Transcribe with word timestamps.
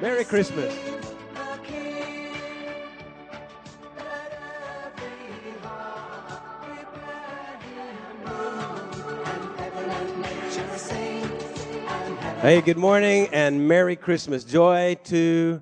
Merry 0.00 0.24
Christmas. 0.24 0.72
Hey, 12.40 12.62
good 12.62 12.78
morning 12.78 13.28
and 13.32 13.68
Merry 13.68 13.94
Christmas. 13.94 14.42
Joy 14.42 14.96
to 15.04 15.60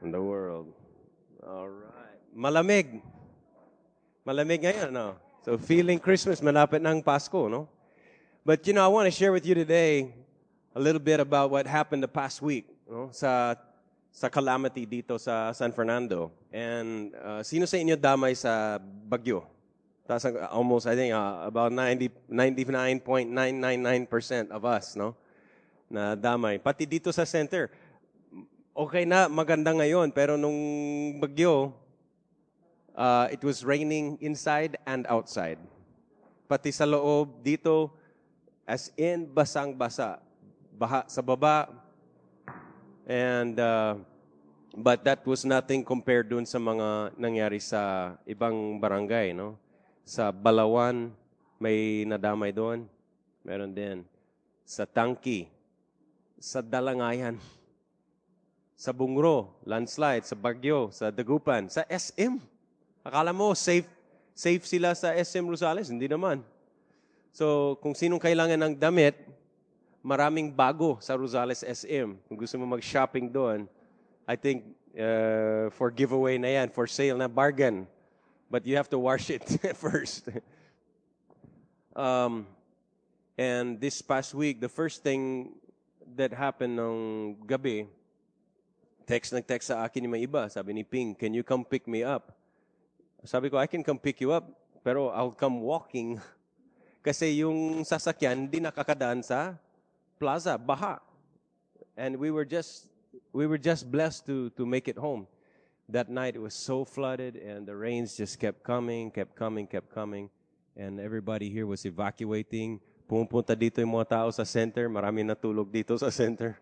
the 0.00 0.22
world. 0.22 0.72
All 1.42 1.66
right. 1.66 2.22
Malamig. 2.30 3.02
Malamig 4.24 4.62
ngayon, 4.62 4.92
no? 4.94 5.16
So 5.42 5.58
feeling 5.58 5.98
Christmas, 5.98 6.38
malapit 6.38 6.78
ng 6.78 7.02
Pasko, 7.02 7.50
no? 7.50 7.66
But 8.46 8.62
you 8.70 8.72
know, 8.72 8.84
I 8.84 8.86
want 8.86 9.06
to 9.06 9.10
share 9.10 9.32
with 9.34 9.42
you 9.44 9.58
today 9.58 10.14
a 10.76 10.78
little 10.78 11.02
bit 11.02 11.18
about 11.18 11.50
what 11.50 11.66
happened 11.66 12.04
the 12.04 12.14
past 12.14 12.38
week, 12.40 12.70
no? 12.86 13.12
Sa 13.12 13.58
sa 14.16 14.32
calamity 14.32 14.88
dito 14.88 15.20
sa 15.20 15.52
San 15.52 15.76
Fernando. 15.76 16.32
And 16.48 17.12
uh, 17.20 17.44
sino 17.44 17.68
sa 17.68 17.76
inyo 17.76 18.00
damay 18.00 18.32
sa 18.32 18.80
bagyo? 18.80 19.44
That's 20.08 20.24
almost, 20.54 20.86
I 20.86 20.94
think, 20.94 21.12
uh, 21.12 21.42
about 21.44 21.72
90, 21.74 22.10
99.999% 22.30 24.50
of 24.54 24.64
us, 24.64 24.94
no? 24.94 25.16
Na 25.90 26.14
damay. 26.14 26.62
Pati 26.62 26.86
dito 26.86 27.10
sa 27.10 27.26
center. 27.26 27.74
Okay 28.70 29.02
na, 29.04 29.26
maganda 29.26 29.74
ngayon. 29.74 30.14
Pero 30.14 30.38
nung 30.38 30.54
bagyo, 31.18 31.74
uh, 32.94 33.26
it 33.34 33.42
was 33.42 33.66
raining 33.66 34.14
inside 34.22 34.78
and 34.86 35.10
outside. 35.10 35.58
Pati 36.46 36.70
sa 36.70 36.86
loob, 36.86 37.42
dito, 37.42 37.90
as 38.62 38.94
in 38.94 39.26
basang-basa. 39.26 40.22
Baha 40.72 41.02
sa 41.10 41.20
baba. 41.20 41.66
And, 43.06 43.54
uh, 43.54 44.02
but 44.74 45.06
that 45.06 45.22
was 45.22 45.46
nothing 45.46 45.86
compared 45.86 46.26
dun 46.26 46.42
sa 46.42 46.58
mga 46.58 47.14
nangyari 47.14 47.62
sa 47.62 48.14
ibang 48.26 48.82
barangay, 48.82 49.30
no? 49.30 49.54
Sa 50.02 50.34
Balawan, 50.34 51.14
may 51.62 52.02
nadamay 52.02 52.50
doon. 52.50 52.90
Meron 53.46 53.70
din. 53.70 54.02
Sa 54.66 54.82
Tangki. 54.82 55.46
Sa 56.42 56.58
Dalangayan. 56.58 57.38
Sa 58.76 58.90
Bungro, 58.90 59.56
landslide. 59.62 60.26
Sa 60.26 60.36
Bagyo, 60.36 60.92
sa 60.92 61.08
Dagupan. 61.08 61.70
Sa 61.70 61.86
SM. 61.88 62.36
Akala 63.06 63.32
mo, 63.32 63.54
safe, 63.54 63.88
safe 64.34 64.66
sila 64.68 64.92
sa 64.92 65.14
SM 65.16 65.46
Rosales? 65.46 65.88
Hindi 65.88 66.10
naman. 66.10 66.44
So, 67.32 67.78
kung 67.80 67.96
sinong 67.96 68.20
kailangan 68.20 68.58
ng 68.60 68.74
damit, 68.76 69.16
maraming 70.06 70.54
bago 70.54 71.02
sa 71.02 71.18
Rosales 71.18 71.66
SM. 71.66 72.14
Kung 72.30 72.38
gusto 72.38 72.54
mo 72.54 72.78
mag-shopping 72.78 73.26
doon, 73.26 73.66
I 74.22 74.38
think 74.38 74.62
uh, 74.94 75.66
for 75.74 75.90
giveaway 75.90 76.38
na 76.38 76.62
yan, 76.62 76.70
for 76.70 76.86
sale 76.86 77.18
na 77.18 77.26
bargain. 77.26 77.90
But 78.46 78.62
you 78.62 78.78
have 78.78 78.86
to 78.94 79.02
wash 79.02 79.34
it 79.34 79.42
first. 79.74 80.30
um, 81.98 82.46
and 83.34 83.82
this 83.82 83.98
past 83.98 84.30
week, 84.30 84.62
the 84.62 84.70
first 84.70 85.02
thing 85.02 85.50
that 86.14 86.30
happened 86.30 86.78
nung 86.78 87.34
gabi, 87.42 87.90
text 89.10 89.34
nag-text 89.34 89.74
sa 89.74 89.82
akin 89.82 90.06
yung 90.06 90.14
may 90.14 90.22
iba. 90.22 90.46
Sabi 90.46 90.70
ni 90.70 90.86
Ping, 90.86 91.18
can 91.18 91.34
you 91.34 91.42
come 91.42 91.66
pick 91.66 91.90
me 91.90 92.06
up? 92.06 92.30
Sabi 93.26 93.50
ko, 93.50 93.58
I 93.58 93.66
can 93.66 93.82
come 93.82 93.98
pick 93.98 94.22
you 94.22 94.30
up, 94.30 94.46
pero 94.86 95.10
I'll 95.10 95.34
come 95.34 95.58
walking. 95.58 96.22
Kasi 97.06 97.42
yung 97.42 97.82
sasakyan, 97.82 98.46
hindi 98.46 98.62
nakakadaan 98.62 99.26
sa 99.26 99.58
plaza, 100.18 100.58
baha. 100.58 101.00
And 101.96 102.16
we 102.16 102.30
were 102.30 102.44
just, 102.44 102.88
we 103.32 103.46
were 103.46 103.58
just 103.58 103.90
blessed 103.90 104.26
to, 104.26 104.50
to 104.50 104.66
make 104.66 104.88
it 104.88 104.98
home. 104.98 105.26
That 105.88 106.10
night 106.10 106.34
it 106.34 106.42
was 106.42 106.54
so 106.54 106.84
flooded 106.84 107.36
and 107.36 107.66
the 107.66 107.76
rains 107.76 108.16
just 108.16 108.40
kept 108.40 108.62
coming, 108.62 109.10
kept 109.10 109.36
coming, 109.36 109.66
kept 109.66 109.94
coming. 109.94 110.30
And 110.76 111.00
everybody 111.00 111.48
here 111.48 111.66
was 111.66 111.86
evacuating. 111.86 112.80
Pumupunta 113.08 113.54
dito 113.56 113.80
yung 113.80 113.94
mga 113.94 114.08
tao 114.08 114.28
sa 114.34 114.44
center. 114.44 114.90
Marami 114.90 115.22
natulog 115.22 115.70
dito 115.70 115.96
sa 115.96 116.10
center. 116.10 116.58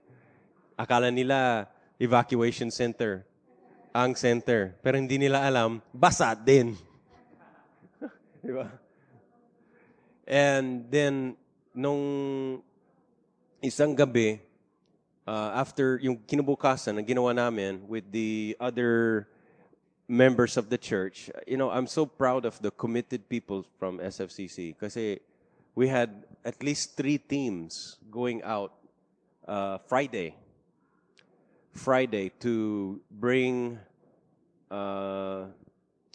Akala 0.76 1.10
nila 1.10 1.66
evacuation 1.98 2.70
center 2.70 3.24
ang 3.94 4.18
center. 4.18 4.74
Pero 4.82 4.98
hindi 4.98 5.16
nila 5.22 5.46
alam, 5.46 5.78
basa 5.94 6.34
din. 6.34 6.74
Di 8.42 8.50
ba? 8.50 8.66
And 10.26 10.90
then, 10.90 11.38
nung 11.70 12.02
isang 13.64 13.96
gabi, 13.96 14.44
uh, 15.24 15.56
after 15.56 15.96
yung 16.04 16.20
kinubukasan 16.20 17.00
na 17.00 17.02
ginawa 17.02 17.32
namin 17.32 17.80
with 17.88 18.04
the 18.12 18.52
other 18.60 19.26
members 20.04 20.60
of 20.60 20.68
the 20.68 20.76
church, 20.76 21.32
you 21.48 21.56
know, 21.56 21.72
I'm 21.72 21.88
so 21.88 22.04
proud 22.04 22.44
of 22.44 22.60
the 22.60 22.70
committed 22.70 23.24
people 23.28 23.64
from 23.80 24.04
SFCC 24.04 24.76
kasi 24.76 25.24
we 25.74 25.88
had 25.88 26.28
at 26.44 26.60
least 26.62 26.92
three 26.92 27.16
teams 27.16 27.96
going 28.12 28.44
out 28.44 28.76
uh, 29.48 29.78
Friday. 29.88 30.36
Friday 31.72 32.30
to 32.44 33.00
bring 33.10 33.80
uh, 34.70 35.48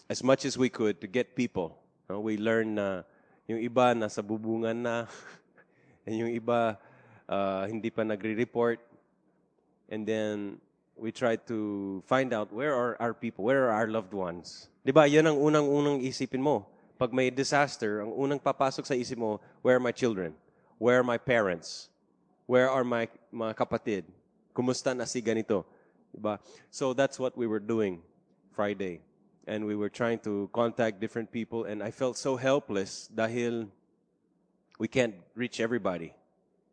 as 0.08 0.22
much 0.22 0.46
as 0.46 0.56
we 0.56 0.70
could 0.70 1.00
to 1.02 1.06
get 1.10 1.34
people. 1.34 1.76
We 2.08 2.38
learned 2.38 2.78
na 2.78 3.02
yung 3.50 3.58
iba 3.58 3.94
nasa 3.98 4.22
bubungan 4.22 4.86
na, 4.86 5.10
and 6.06 6.14
yung 6.14 6.30
iba 6.30 6.78
uh, 7.30 7.70
hindi 7.70 7.88
pa 7.94 8.02
nagre-report. 8.02 8.82
And 9.86 10.02
then 10.02 10.58
we 10.98 11.14
tried 11.14 11.46
to 11.46 12.02
find 12.04 12.34
out 12.34 12.52
where 12.52 12.74
are 12.74 12.98
our 12.98 13.14
people, 13.14 13.46
where 13.46 13.70
are 13.70 13.72
our 13.72 13.88
loved 13.88 14.12
ones. 14.12 14.68
Di 14.82 14.90
ba, 14.90 15.06
yan 15.06 15.30
ang 15.30 15.38
unang-unang 15.38 16.02
isipin 16.02 16.42
mo. 16.42 16.66
Pag 16.98 17.14
may 17.14 17.30
disaster, 17.30 18.04
ang 18.04 18.12
unang 18.12 18.42
papasok 18.42 18.84
sa 18.84 18.92
isip 18.92 19.16
mo, 19.16 19.40
where 19.62 19.78
are 19.78 19.82
my 19.82 19.94
children? 19.94 20.34
Where 20.76 21.00
are 21.00 21.06
my 21.06 21.16
parents? 21.16 21.88
Where 22.44 22.68
are 22.68 22.84
my 22.84 23.08
mga 23.32 23.54
kapatid? 23.56 24.04
Kumusta 24.52 24.92
na 24.92 25.06
si 25.06 25.22
ganito? 25.22 25.64
Diba? 26.10 26.42
So 26.68 26.92
that's 26.92 27.16
what 27.16 27.38
we 27.38 27.46
were 27.46 27.62
doing 27.62 28.02
Friday. 28.52 29.00
And 29.46 29.64
we 29.64 29.78
were 29.78 29.88
trying 29.88 30.18
to 30.28 30.50
contact 30.52 31.00
different 31.00 31.32
people 31.32 31.64
and 31.64 31.80
I 31.80 31.90
felt 31.90 32.18
so 32.18 32.36
helpless 32.36 33.08
dahil 33.08 33.70
we 34.76 34.88
can't 34.88 35.14
reach 35.32 35.60
everybody. 35.60 36.12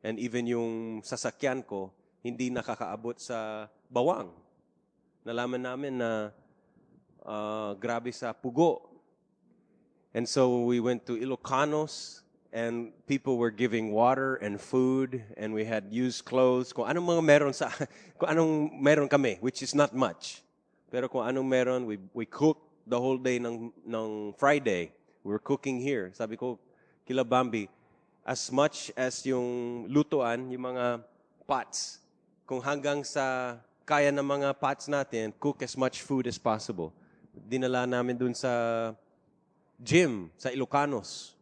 And 0.08 0.16
even 0.24 0.48
yung 0.48 1.04
sasakyan 1.04 1.68
ko, 1.68 1.92
hindi 2.24 2.48
nakakaabot 2.48 3.20
sa 3.20 3.68
bauang. 3.92 4.32
Nalaman 5.28 5.60
namin 5.60 6.00
na 6.00 6.32
uh, 7.28 7.76
grabe 7.76 8.16
sa 8.16 8.32
pugo. 8.32 8.88
And 10.16 10.24
so 10.24 10.64
we 10.64 10.80
went 10.80 11.04
to 11.12 11.20
Ilocanos 11.20 12.24
and 12.56 12.96
people 13.04 13.36
were 13.36 13.52
giving 13.52 13.92
water 13.92 14.40
and 14.40 14.56
food 14.56 15.20
and 15.36 15.52
we 15.52 15.68
had 15.68 15.92
used 15.92 16.24
clothes 16.24 16.72
kung 16.72 16.88
anong 16.88 17.20
mga 17.20 17.24
meron 17.28 17.52
sa 17.52 17.68
kung 18.18 18.32
anong 18.32 18.72
meron 18.80 19.12
kami 19.12 19.36
which 19.44 19.60
is 19.60 19.76
not 19.76 19.92
much 19.92 20.40
pero 20.88 21.12
kung 21.12 21.28
anong 21.28 21.44
meron 21.44 21.84
we 21.84 22.00
we 22.16 22.24
cooked 22.24 22.64
the 22.88 22.96
whole 22.96 23.20
day 23.20 23.36
ng 23.36 23.68
ng 23.84 24.10
Friday 24.40 24.96
we 25.28 25.36
were 25.36 25.44
cooking 25.44 25.76
here 25.76 26.08
sabi 26.16 26.40
ko 26.40 26.56
kila 27.04 27.28
Bambi 27.28 27.68
as 28.28 28.52
much 28.52 28.92
as 29.00 29.24
yung 29.24 29.88
lutuan 29.88 30.52
yung 30.52 30.76
mga 30.76 31.00
pots 31.48 32.04
kung 32.44 32.60
hanggang 32.60 33.08
sa 33.08 33.56
kaya 33.88 34.12
ng 34.12 34.28
mga 34.28 34.52
pots 34.60 34.92
natin 34.92 35.32
cook 35.40 35.64
as 35.64 35.80
much 35.80 36.04
food 36.04 36.28
as 36.28 36.36
possible 36.36 36.92
dinala 37.32 37.88
namin 37.88 38.20
dun 38.20 38.36
sa 38.36 38.52
gym 39.80 40.28
sa 40.36 40.52
Ilocanos 40.52 41.38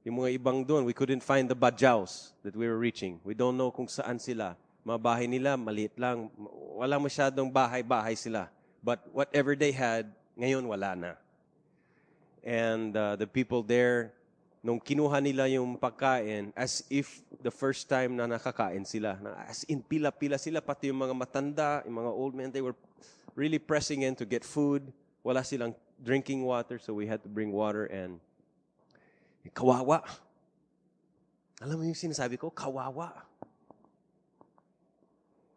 yung 0.00 0.24
mga 0.24 0.40
ibang 0.40 0.64
doon, 0.64 0.88
we 0.88 0.96
couldn't 0.96 1.20
find 1.20 1.44
the 1.44 1.56
badjaws 1.56 2.32
that 2.40 2.56
we 2.56 2.64
were 2.64 2.80
reaching. 2.80 3.20
We 3.20 3.36
don't 3.36 3.60
know 3.60 3.68
kung 3.68 3.84
saan 3.84 4.16
sila. 4.16 4.56
Mga 4.80 4.96
bahay 4.96 5.28
nila, 5.28 5.60
maliit 5.60 5.92
lang. 6.00 6.32
Wala 6.72 6.96
masyadong 6.96 7.52
bahay-bahay 7.52 8.16
sila. 8.16 8.48
But 8.80 9.04
whatever 9.12 9.52
they 9.52 9.76
had, 9.76 10.08
ngayon 10.40 10.64
wala 10.64 10.96
na. 10.96 11.12
And 12.40 12.96
uh, 12.96 13.20
the 13.20 13.28
people 13.28 13.60
there, 13.60 14.16
nung 14.60 14.76
kinuha 14.76 15.24
nila 15.24 15.48
yung 15.48 15.76
pagkain, 15.80 16.52
as 16.52 16.84
if 16.92 17.24
the 17.40 17.48
first 17.48 17.88
time 17.88 18.12
na 18.12 18.28
nakakain 18.28 18.84
sila. 18.84 19.16
As 19.48 19.64
in, 19.64 19.80
pila-pila 19.80 20.36
sila, 20.36 20.60
pati 20.60 20.92
yung 20.92 21.00
mga 21.00 21.16
matanda, 21.16 21.80
yung 21.88 21.96
mga 22.04 22.12
old 22.12 22.34
men, 22.36 22.52
they 22.52 22.60
were 22.60 22.76
really 23.32 23.56
pressing 23.56 24.04
in 24.04 24.12
to 24.12 24.28
get 24.28 24.44
food. 24.44 24.92
Wala 25.24 25.40
silang 25.40 25.72
drinking 25.96 26.44
water, 26.44 26.76
so 26.76 26.92
we 26.92 27.08
had 27.08 27.24
to 27.24 27.28
bring 27.28 27.52
water 27.52 27.88
and 27.88 28.20
Kawawa. 29.56 30.04
Alam 31.64 31.80
mo 31.80 31.84
yung 31.88 31.96
sinasabi 31.96 32.36
ko? 32.36 32.52
Kawawa. 32.52 33.24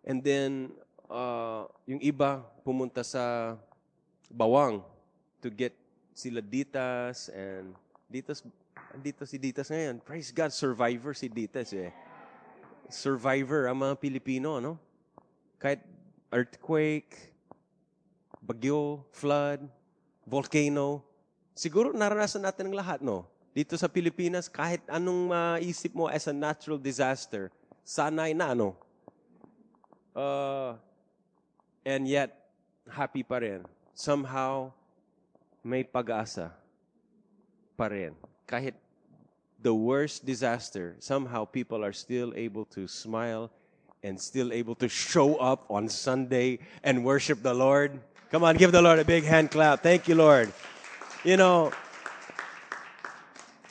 And 0.07 0.23
then, 0.23 0.71
uh, 1.11 1.67
yung 1.83 1.99
iba 1.99 2.43
pumunta 2.63 3.03
sa 3.03 3.55
Bawang 4.31 4.81
to 5.43 5.51
get 5.51 5.75
sila 6.15 6.39
Ditas 6.39 7.27
and 7.29 7.75
Ditas, 8.07 8.41
dito 9.01 9.25
si 9.25 9.41
Ditas 9.41 9.73
ngayon. 9.73 9.97
Praise 10.05 10.29
God, 10.29 10.53
survivor 10.53 11.17
si 11.17 11.25
Ditas 11.25 11.73
eh. 11.73 11.89
Survivor 12.93 13.65
ang 13.65 13.81
mga 13.81 13.95
Pilipino, 13.97 14.61
no? 14.61 14.77
Kahit 15.57 15.81
earthquake, 16.29 17.33
bagyo, 18.43 19.01
flood, 19.09 19.65
volcano. 20.27 21.01
Siguro 21.57 21.89
naranasan 21.89 22.45
natin 22.45 22.69
ang 22.69 22.77
lahat, 22.77 22.99
no? 23.01 23.25
Dito 23.53 23.77
sa 23.77 23.89
Pilipinas, 23.89 24.49
kahit 24.49 24.81
anong 24.89 25.29
maisip 25.29 25.93
mo 25.93 26.09
as 26.09 26.25
a 26.25 26.33
natural 26.33 26.77
disaster, 26.77 27.53
sanay 27.85 28.33
na, 28.33 28.53
ano? 28.53 28.73
Uh, 30.13 30.77
and 31.85 32.05
yet, 32.05 32.33
happy 32.89 33.21
pa 33.21 33.41
rin. 33.41 33.61
Somehow, 33.93 34.73
may 35.61 35.85
pag-asa 35.85 36.53
pa 37.77 37.89
rin. 37.89 38.13
Kahit 38.43 38.75
the 39.63 39.73
worst 39.73 40.27
disaster, 40.27 40.99
somehow 40.99 41.47
people 41.47 41.83
are 41.83 41.95
still 41.95 42.35
able 42.35 42.67
to 42.75 42.85
smile 42.85 43.49
and 44.03 44.19
still 44.19 44.51
able 44.51 44.75
to 44.75 44.91
show 44.91 45.39
up 45.39 45.63
on 45.71 45.87
Sunday 45.87 46.59
and 46.83 47.07
worship 47.07 47.39
the 47.41 47.55
Lord. 47.55 47.95
Come 48.29 48.43
on, 48.43 48.59
give 48.59 48.75
the 48.75 48.83
Lord 48.83 48.99
a 48.99 49.07
big 49.07 49.23
hand 49.23 49.51
clap. 49.51 49.81
Thank 49.81 50.11
you, 50.11 50.15
Lord. 50.19 50.51
You 51.23 51.39
know, 51.39 51.71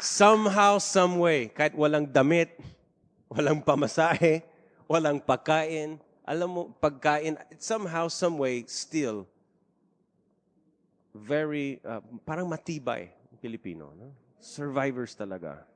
somehow, 0.00 0.80
some 0.80 1.20
way, 1.20 1.52
kahit 1.52 1.76
walang 1.76 2.08
damit, 2.08 2.56
walang 3.32 3.60
pamasahe, 3.60 4.40
walang 4.88 5.20
pagkain, 5.20 6.00
alam 6.24 6.48
mo, 6.48 6.62
pagkain, 6.80 7.36
somehow, 7.60 8.08
some 8.08 8.40
way, 8.40 8.64
still, 8.64 9.28
very, 11.12 11.84
uh, 11.84 12.00
parang 12.24 12.48
matibay, 12.48 13.12
Pilipino. 13.44 13.92
No? 13.92 14.08
Survivors 14.40 15.12
talaga. 15.12 15.71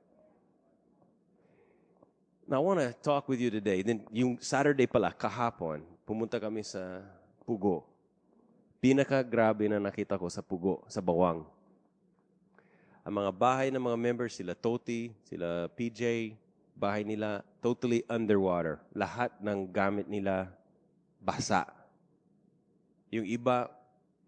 Now, 2.46 2.62
I 2.62 2.64
want 2.64 2.78
to 2.78 2.94
talk 3.02 3.26
with 3.26 3.42
you 3.42 3.50
today. 3.50 3.82
Then, 3.82 4.06
yung 4.14 4.38
Saturday 4.38 4.86
pala, 4.86 5.10
kahapon, 5.10 5.82
pumunta 6.06 6.38
kami 6.38 6.62
sa 6.62 7.02
Pugo. 7.42 7.82
Pinaka-grabe 8.78 9.66
na 9.66 9.82
nakita 9.82 10.14
ko 10.14 10.30
sa 10.30 10.46
Pugo, 10.46 10.86
sa 10.86 11.02
Bawang. 11.02 11.42
Ang 13.02 13.14
mga 13.18 13.32
bahay 13.34 13.68
ng 13.74 13.82
mga 13.82 13.98
members, 13.98 14.38
sila 14.38 14.54
Toti, 14.54 15.10
sila 15.26 15.66
PJ, 15.74 16.38
bahay 16.78 17.02
nila 17.02 17.42
totally 17.58 18.06
underwater. 18.06 18.78
Lahat 18.94 19.34
ng 19.42 19.66
gamit 19.66 20.06
nila 20.06 20.46
basa. 21.18 21.66
Yung 23.10 23.26
iba, 23.26 23.74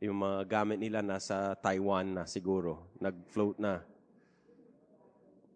yung 0.03 0.19
mga 0.19 0.43
gamit 0.59 0.83
nila 0.83 1.07
nasa 1.07 1.55
Taiwan 1.63 2.19
na 2.19 2.23
siguro. 2.27 2.83
Nag-float 2.99 3.63
na 3.63 3.87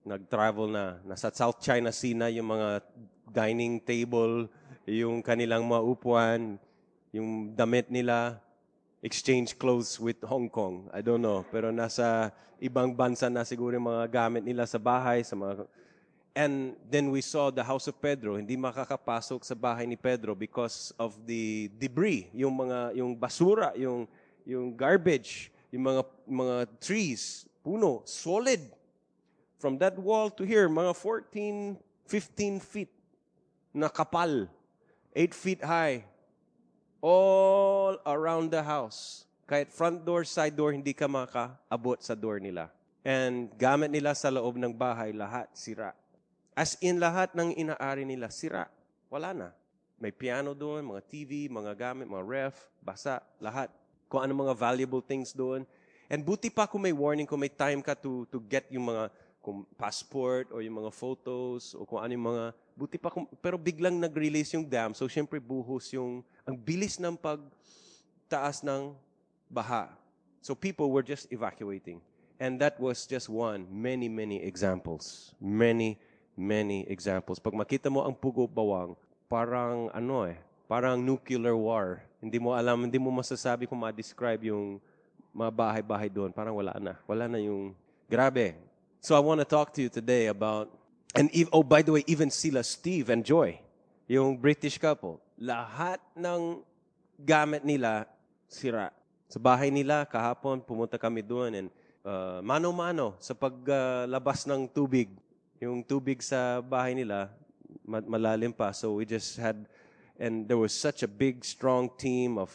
nag-travel 0.02 0.66
na. 0.70 0.98
Nasa 1.06 1.30
South 1.30 1.62
China 1.62 1.94
Sea 1.94 2.14
na 2.14 2.28
yung 2.28 2.50
mga 2.50 2.82
dining 3.30 3.78
table, 3.80 4.50
yung 4.86 5.22
kanilang 5.22 5.64
mga 5.64 5.82
upuan, 5.82 6.58
yung 7.14 7.54
damit 7.54 7.88
nila, 7.88 8.42
exchange 9.02 9.58
clothes 9.58 9.98
with 9.98 10.18
Hong 10.22 10.46
Kong. 10.46 10.90
I 10.94 11.02
don't 11.02 11.22
know. 11.22 11.42
Pero 11.50 11.70
nasa 11.74 12.30
ibang 12.62 12.94
bansa 12.94 13.26
na 13.26 13.42
siguro 13.42 13.74
yung 13.74 13.90
mga 13.90 14.06
gamit 14.10 14.42
nila 14.46 14.66
sa 14.66 14.78
bahay, 14.78 15.26
sa 15.26 15.34
mga... 15.34 15.66
And 16.32 16.72
then 16.88 17.12
we 17.12 17.20
saw 17.20 17.52
the 17.52 17.60
house 17.60 17.90
of 17.92 18.00
Pedro. 18.00 18.40
Hindi 18.40 18.56
makakapasok 18.56 19.44
sa 19.44 19.52
bahay 19.52 19.84
ni 19.84 20.00
Pedro 20.00 20.32
because 20.32 20.88
of 20.96 21.12
the 21.28 21.68
debris, 21.76 22.32
yung 22.32 22.56
mga 22.56 22.96
yung 22.96 23.12
basura, 23.12 23.76
yung 23.76 24.08
yung 24.48 24.72
garbage, 24.72 25.52
yung 25.68 25.92
mga 25.92 26.02
mga 26.24 26.56
trees, 26.80 27.44
puno, 27.60 28.00
solid 28.08 28.64
From 29.62 29.78
that 29.78 29.94
wall 29.94 30.26
to 30.34 30.42
here, 30.42 30.66
mga 30.66 30.90
14, 30.90 31.78
15 32.10 32.58
feet 32.58 32.90
na 33.70 33.86
kapal. 33.86 34.50
8 35.14 35.30
feet 35.30 35.62
high. 35.62 36.02
All 36.98 37.94
around 38.02 38.50
the 38.50 38.58
house. 38.58 39.22
Kahit 39.46 39.70
front 39.70 40.02
door, 40.02 40.26
side 40.26 40.58
door, 40.58 40.74
hindi 40.74 40.90
ka 40.90 41.06
makaabot 41.06 42.02
sa 42.02 42.18
door 42.18 42.42
nila. 42.42 42.74
And 43.06 43.54
gamit 43.54 43.94
nila 43.94 44.18
sa 44.18 44.34
loob 44.34 44.58
ng 44.58 44.74
bahay, 44.74 45.14
lahat 45.14 45.46
sira. 45.54 45.94
As 46.58 46.74
in 46.82 46.98
lahat 46.98 47.30
ng 47.30 47.54
inaari 47.54 48.02
nila, 48.02 48.34
sira. 48.34 48.66
Wala 49.14 49.30
na. 49.30 49.48
May 49.94 50.10
piano 50.10 50.58
doon, 50.58 50.90
mga 50.90 51.06
TV, 51.06 51.46
mga 51.46 51.70
gamit, 51.78 52.10
mga 52.10 52.26
ref, 52.26 52.66
basa, 52.82 53.22
lahat. 53.38 53.70
Kung 54.10 54.26
ano 54.26 54.34
mga 54.34 54.58
valuable 54.58 55.06
things 55.06 55.30
doon. 55.30 55.62
And 56.10 56.18
buti 56.26 56.50
pa 56.50 56.66
kung 56.66 56.82
may 56.82 56.90
warning, 56.92 57.30
kung 57.30 57.38
may 57.38 57.48
time 57.48 57.78
ka 57.78 57.94
to, 57.94 58.26
to 58.26 58.42
get 58.42 58.66
yung 58.74 58.90
mga 58.90 59.06
kung 59.42 59.66
passport 59.74 60.54
o 60.54 60.62
yung 60.62 60.78
mga 60.78 60.94
photos 60.94 61.74
o 61.74 61.82
kung 61.82 61.98
ano 61.98 62.14
yung 62.14 62.26
mga 62.30 62.44
buti 62.78 62.96
pa 62.96 63.10
kung, 63.10 63.26
pero 63.42 63.58
biglang 63.58 63.98
nag-release 63.98 64.54
yung 64.54 64.62
dam. 64.62 64.94
So 64.94 65.10
syempre 65.10 65.42
buhos 65.42 65.90
yung 65.90 66.22
ang 66.46 66.54
bilis 66.54 67.02
ng 67.02 67.18
pagtaas 67.18 68.62
ng 68.62 68.94
baha. 69.50 69.90
So 70.38 70.54
people 70.54 70.88
were 70.94 71.02
just 71.02 71.26
evacuating. 71.34 71.98
And 72.38 72.58
that 72.62 72.78
was 72.78 73.02
just 73.04 73.26
one 73.26 73.66
many 73.66 74.06
many 74.06 74.38
examples. 74.38 75.34
Many 75.42 75.98
many 76.38 76.86
examples. 76.86 77.42
Pag 77.42 77.58
makita 77.58 77.90
mo 77.90 78.06
ang 78.06 78.14
pugo 78.14 78.46
bawang 78.46 78.94
parang 79.26 79.90
ano 79.90 80.30
eh 80.30 80.38
parang 80.70 81.02
nuclear 81.02 81.58
war. 81.58 82.00
Hindi 82.22 82.38
mo 82.38 82.54
alam 82.54 82.86
hindi 82.86 82.96
mo 82.96 83.10
masasabi 83.10 83.66
kung 83.66 83.82
ma-describe 83.82 84.54
yung 84.54 84.78
mga 85.34 85.50
bahay-bahay 85.50 86.06
doon. 86.06 86.30
Parang 86.30 86.54
wala 86.54 86.78
na. 86.78 86.94
Wala 87.10 87.26
na 87.26 87.42
yung 87.42 87.74
grabe 88.06 88.71
So 89.02 89.18
I 89.18 89.18
want 89.18 89.42
to 89.42 89.44
talk 89.44 89.74
to 89.74 89.82
you 89.82 89.90
today 89.90 90.30
about, 90.30 90.70
and 91.18 91.26
oh, 91.50 91.66
by 91.66 91.82
the 91.82 91.90
way, 91.90 92.06
even 92.06 92.30
sila 92.30 92.62
Steve 92.62 93.10
and 93.10 93.26
Joy, 93.26 93.58
yung 94.06 94.38
British 94.38 94.78
couple, 94.78 95.18
lahat 95.34 95.98
ng 96.14 96.62
gamit 97.18 97.66
nila 97.66 98.06
sira. 98.46 98.94
Sa 99.26 99.42
bahay 99.42 99.74
nila, 99.74 100.06
kahapon, 100.06 100.62
pumunta 100.62 101.02
kami 101.02 101.18
doon 101.18 101.50
and 101.50 101.68
uh, 102.06 102.38
mano-mano 102.46 103.18
sa 103.18 103.34
paglabas 103.34 104.46
uh, 104.46 104.54
ng 104.54 104.70
tubig. 104.70 105.10
Yung 105.58 105.82
tubig 105.82 106.22
sa 106.22 106.62
bahay 106.62 106.94
nila, 106.94 107.26
malalim 107.82 108.54
pa. 108.54 108.70
So 108.70 108.94
we 108.94 109.02
just 109.02 109.34
had, 109.34 109.66
and 110.14 110.46
there 110.46 110.62
was 110.62 110.70
such 110.70 111.02
a 111.02 111.10
big, 111.10 111.42
strong 111.42 111.90
team 111.98 112.38
of, 112.38 112.54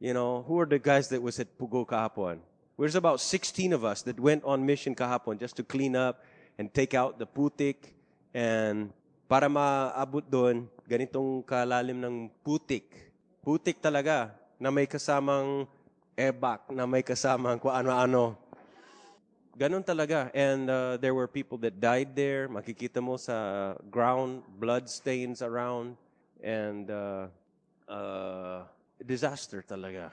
you 0.00 0.16
know, 0.16 0.40
who 0.48 0.56
are 0.56 0.64
the 0.64 0.80
guys 0.80 1.12
that 1.12 1.20
was 1.20 1.36
at 1.36 1.52
Pugo 1.60 1.84
kahapon? 1.84 2.40
There's 2.82 2.98
about 2.98 3.22
16 3.22 3.78
of 3.78 3.86
us 3.86 4.02
that 4.10 4.18
went 4.18 4.42
on 4.42 4.66
mission 4.66 4.90
kahapon 4.98 5.38
just 5.38 5.54
to 5.54 5.62
clean 5.62 5.94
up 5.94 6.26
and 6.58 6.66
take 6.66 6.98
out 6.98 7.14
the 7.14 7.30
putik. 7.30 7.94
And 8.34 8.90
para 9.30 9.46
maabot 9.46 10.26
doon, 10.26 10.66
ganitong 10.90 11.46
kalalim 11.46 12.02
ng 12.02 12.26
putik. 12.42 12.90
Putik 13.38 13.78
talaga 13.78 14.34
na 14.58 14.74
may 14.74 14.90
kasamang 14.90 15.70
ebak, 16.18 16.74
na 16.74 16.82
may 16.82 17.06
kasamang 17.06 17.62
kung 17.62 17.70
ano-ano. 17.70 18.34
Ganon 19.54 19.86
talaga. 19.86 20.34
And 20.34 20.66
uh, 20.66 20.98
there 20.98 21.14
were 21.14 21.30
people 21.30 21.62
that 21.62 21.78
died 21.78 22.18
there. 22.18 22.50
Makikita 22.50 22.98
mo 22.98 23.14
sa 23.14 23.78
ground, 23.94 24.42
blood 24.58 24.90
stains 24.90 25.38
around. 25.38 25.94
And 26.42 26.90
uh, 26.90 27.30
uh, 27.86 28.66
disaster 28.98 29.62
talaga. 29.62 30.10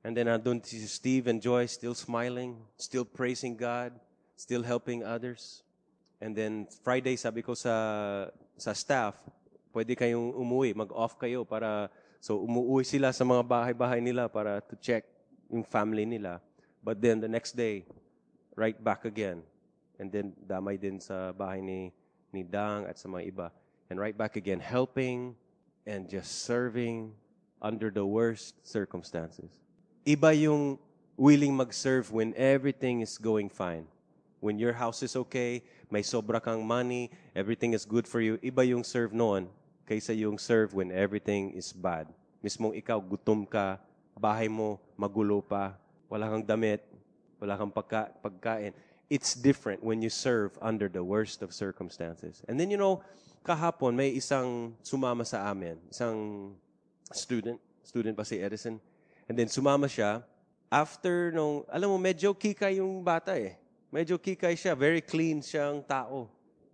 And 0.00 0.16
then 0.16 0.32
andun 0.32 0.64
si 0.64 0.80
Steve 0.88 1.28
and 1.28 1.44
Joy 1.44 1.68
still 1.68 1.92
smiling, 1.92 2.56
still 2.80 3.04
praising 3.04 3.56
God, 3.56 3.92
still 4.36 4.64
helping 4.64 5.04
others. 5.04 5.60
And 6.20 6.32
then 6.32 6.68
Friday 6.80 7.20
sabi 7.20 7.44
ko 7.44 7.52
sa 7.52 8.28
sa 8.56 8.72
staff, 8.72 9.16
pwede 9.76 9.92
kayong 9.92 10.32
umuwi, 10.32 10.72
mag-off 10.72 11.20
kayo 11.20 11.44
para 11.44 11.92
so 12.20 12.40
umuwi 12.40 12.84
sila 12.84 13.12
sa 13.12 13.24
mga 13.28 13.44
bahay-bahay 13.44 14.00
nila 14.00 14.28
para 14.28 14.64
to 14.64 14.76
check 14.80 15.04
yung 15.52 15.64
family 15.64 16.08
nila. 16.08 16.40
But 16.80 17.04
then 17.04 17.20
the 17.20 17.28
next 17.28 17.52
day, 17.52 17.84
right 18.56 18.76
back 18.76 19.04
again. 19.04 19.44
And 20.00 20.08
then 20.08 20.32
damay 20.40 20.80
din 20.80 20.96
sa 20.96 21.36
bahay 21.36 21.60
ni 21.60 21.92
ni 22.32 22.40
Dang 22.40 22.88
at 22.88 22.96
sa 22.96 23.04
mga 23.04 23.22
iba. 23.28 23.48
And 23.92 24.00
right 24.00 24.16
back 24.16 24.40
again, 24.40 24.64
helping 24.64 25.36
and 25.84 26.08
just 26.08 26.48
serving 26.48 27.12
under 27.60 27.92
the 27.92 28.06
worst 28.06 28.56
circumstances. 28.64 29.60
Iba 30.10 30.34
yung 30.34 30.74
willing 31.14 31.54
mag-serve 31.54 32.10
when 32.10 32.34
everything 32.34 32.98
is 32.98 33.14
going 33.14 33.46
fine. 33.46 33.86
When 34.42 34.58
your 34.58 34.74
house 34.74 35.06
is 35.06 35.14
okay, 35.14 35.62
may 35.86 36.02
sobra 36.02 36.42
kang 36.42 36.66
money, 36.66 37.14
everything 37.30 37.78
is 37.78 37.86
good 37.86 38.10
for 38.10 38.18
you. 38.18 38.34
Iba 38.42 38.66
yung 38.66 38.82
serve 38.82 39.14
noon 39.14 39.46
kaysa 39.86 40.10
yung 40.18 40.34
serve 40.34 40.74
when 40.74 40.90
everything 40.90 41.54
is 41.54 41.70
bad. 41.70 42.10
Mismong 42.42 42.74
ikaw, 42.74 42.98
gutom 42.98 43.46
ka, 43.46 43.78
bahay 44.18 44.50
mo, 44.50 44.82
magulo 44.98 45.38
pa, 45.38 45.78
wala 46.10 46.26
kang 46.26 46.42
damit, 46.42 46.82
wala 47.38 47.54
kang 47.54 47.70
pagka, 47.70 48.10
pagkain. 48.18 48.74
It's 49.06 49.38
different 49.38 49.78
when 49.78 50.02
you 50.02 50.10
serve 50.10 50.58
under 50.58 50.90
the 50.90 51.06
worst 51.06 51.38
of 51.42 51.54
circumstances. 51.54 52.42
And 52.50 52.58
then, 52.58 52.74
you 52.74 52.78
know, 52.82 52.98
kahapon 53.46 53.94
may 53.94 54.10
isang 54.10 54.74
sumama 54.82 55.22
sa 55.22 55.46
amin, 55.46 55.78
isang 55.86 56.50
student, 57.14 57.62
student 57.86 58.18
pa 58.18 58.26
si 58.26 58.42
Edison, 58.42 58.82
And 59.30 59.38
then 59.38 59.46
sumama 59.46 59.86
siya. 59.86 60.26
After 60.66 61.30
nung, 61.30 61.62
alam 61.70 61.94
mo, 61.94 62.02
medyo 62.02 62.34
kikay 62.34 62.82
yung 62.82 62.98
bata 63.06 63.38
eh. 63.38 63.54
Medyo 63.94 64.18
kikay 64.18 64.58
siya. 64.58 64.74
Very 64.74 64.98
clean 64.98 65.38
siyang 65.38 65.86
tao. 65.86 66.26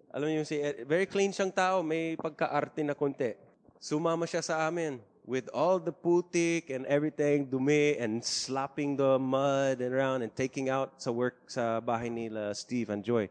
Alam 0.09 0.41
yung 0.41 0.49
si, 0.49 0.57
very 0.89 1.05
clean 1.05 1.37
siyang 1.37 1.53
tao. 1.53 1.85
May 1.85 2.17
pagka-arte 2.17 2.81
na 2.81 2.97
konti. 2.97 3.37
Sumama 3.77 4.25
siya 4.25 4.41
sa 4.41 4.65
amin. 4.65 4.97
with 5.27 5.51
all 5.51 5.83
the 5.83 5.91
putik 5.91 6.71
and 6.71 6.87
everything, 6.87 7.51
dumi, 7.51 7.99
and 7.99 8.23
slapping 8.23 8.95
the 8.95 9.19
mud 9.19 9.83
around 9.83 10.23
and 10.23 10.31
taking 10.39 10.71
out 10.71 11.03
sa 11.03 11.11
work 11.11 11.51
sa 11.51 11.83
bahay 11.83 12.07
nila 12.07 12.55
Steve 12.55 12.95
and 12.95 13.03
Joy. 13.03 13.27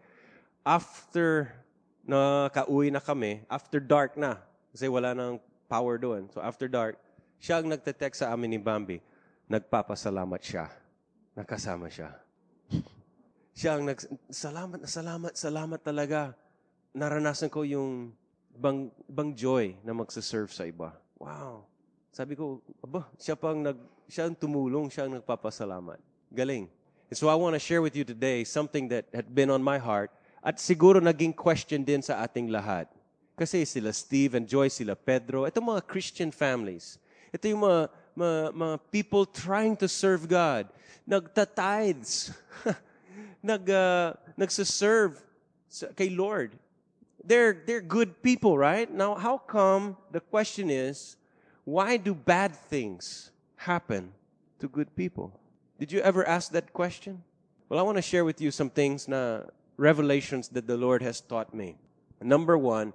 After 0.67 1.55
na 2.03 2.51
kauwi 2.51 2.91
na 2.91 2.99
kami, 2.99 3.47
after 3.47 3.79
dark 3.79 4.19
na, 4.19 4.43
kasi 4.75 4.91
wala 4.91 5.15
nang 5.15 5.39
power 5.71 5.95
doon. 5.95 6.27
So 6.35 6.43
after 6.43 6.67
dark, 6.67 6.99
siya 7.39 7.63
ang 7.63 7.71
nagte-text 7.71 8.21
sa 8.21 8.35
amin 8.35 8.53
ni 8.53 8.59
Bambi. 8.59 8.99
Nagpapasalamat 9.45 10.41
siya. 10.41 10.65
Nakasama 11.37 11.91
siya. 11.91 12.09
siya 13.59 13.77
ang 13.77 13.85
nag, 13.85 13.99
salamat 14.31 14.79
na 14.81 14.89
salamat, 14.89 15.31
salamat 15.37 15.79
talaga. 15.85 16.33
Naranasan 16.95 17.51
ko 17.51 17.61
yung 17.61 18.15
bang, 18.57 18.89
bang 19.05 19.31
joy 19.35 19.77
na 19.85 19.93
magsaserve 19.93 20.49
sa 20.49 20.65
iba. 20.65 20.95
Wow. 21.21 21.67
Sabi 22.09 22.33
ko, 22.33 22.63
aba, 22.79 23.05
siya 23.19 23.35
pang 23.35 23.59
nag, 23.59 23.77
siya 24.07 24.31
ang 24.31 24.35
tumulong, 24.39 24.87
siya 24.89 25.05
ang 25.05 25.19
nagpapasalamat. 25.19 25.99
Galing. 26.31 26.65
And 27.11 27.17
so 27.17 27.29
I 27.29 27.37
want 27.37 27.53
to 27.53 27.61
share 27.61 27.85
with 27.85 27.93
you 27.93 28.07
today 28.07 28.41
something 28.47 28.89
that 28.89 29.05
had 29.13 29.29
been 29.29 29.53
on 29.53 29.61
my 29.61 29.77
heart 29.77 30.09
at 30.41 30.57
siguro 30.57 30.97
naging 30.97 31.37
question 31.37 31.85
din 31.85 32.01
sa 32.01 32.21
ating 32.25 32.49
lahat. 32.49 32.89
Kasi 33.35 33.67
sila 33.67 33.91
Steve 33.91 34.39
and 34.39 34.47
Joy, 34.47 34.71
sila 34.71 34.95
Pedro, 34.95 35.43
ito 35.43 35.59
mga 35.59 35.83
Christian 35.85 36.31
families. 36.31 36.97
Ito 37.35 37.51
yung 37.51 37.67
mga, 37.67 37.91
mga, 38.17 38.53
mga 38.53 38.79
people 38.91 39.25
trying 39.25 39.75
to 39.77 39.87
serve 39.87 40.27
God. 40.27 40.67
Nagta-tithes. 41.07 42.31
Nag, 43.43 43.69
uh, 43.69 44.13
nagsaserve 44.37 45.21
kay 45.95 46.09
Lord. 46.09 46.55
They're, 47.23 47.63
they're 47.65 47.81
good 47.81 48.21
people, 48.21 48.57
right? 48.57 48.91
Now, 48.91 49.15
how 49.15 49.37
come, 49.37 49.97
the 50.11 50.19
question 50.19 50.69
is, 50.69 51.17
why 51.63 51.97
do 51.97 52.13
bad 52.13 52.55
things 52.55 53.31
happen 53.55 54.13
to 54.59 54.67
good 54.67 54.95
people? 54.95 55.33
Did 55.79 55.91
you 55.91 55.99
ever 56.01 56.25
ask 56.27 56.51
that 56.51 56.71
question? 56.71 57.23
Well, 57.67 57.79
I 57.79 57.83
want 57.83 57.97
to 57.97 58.01
share 58.01 58.23
with 58.23 58.39
you 58.39 58.51
some 58.51 58.69
things 58.69 59.07
na 59.07 59.41
revelations 59.77 60.47
that 60.49 60.67
the 60.67 60.77
Lord 60.77 61.01
has 61.01 61.19
taught 61.19 61.53
me. 61.53 61.75
Number 62.21 62.57
one, 62.57 62.93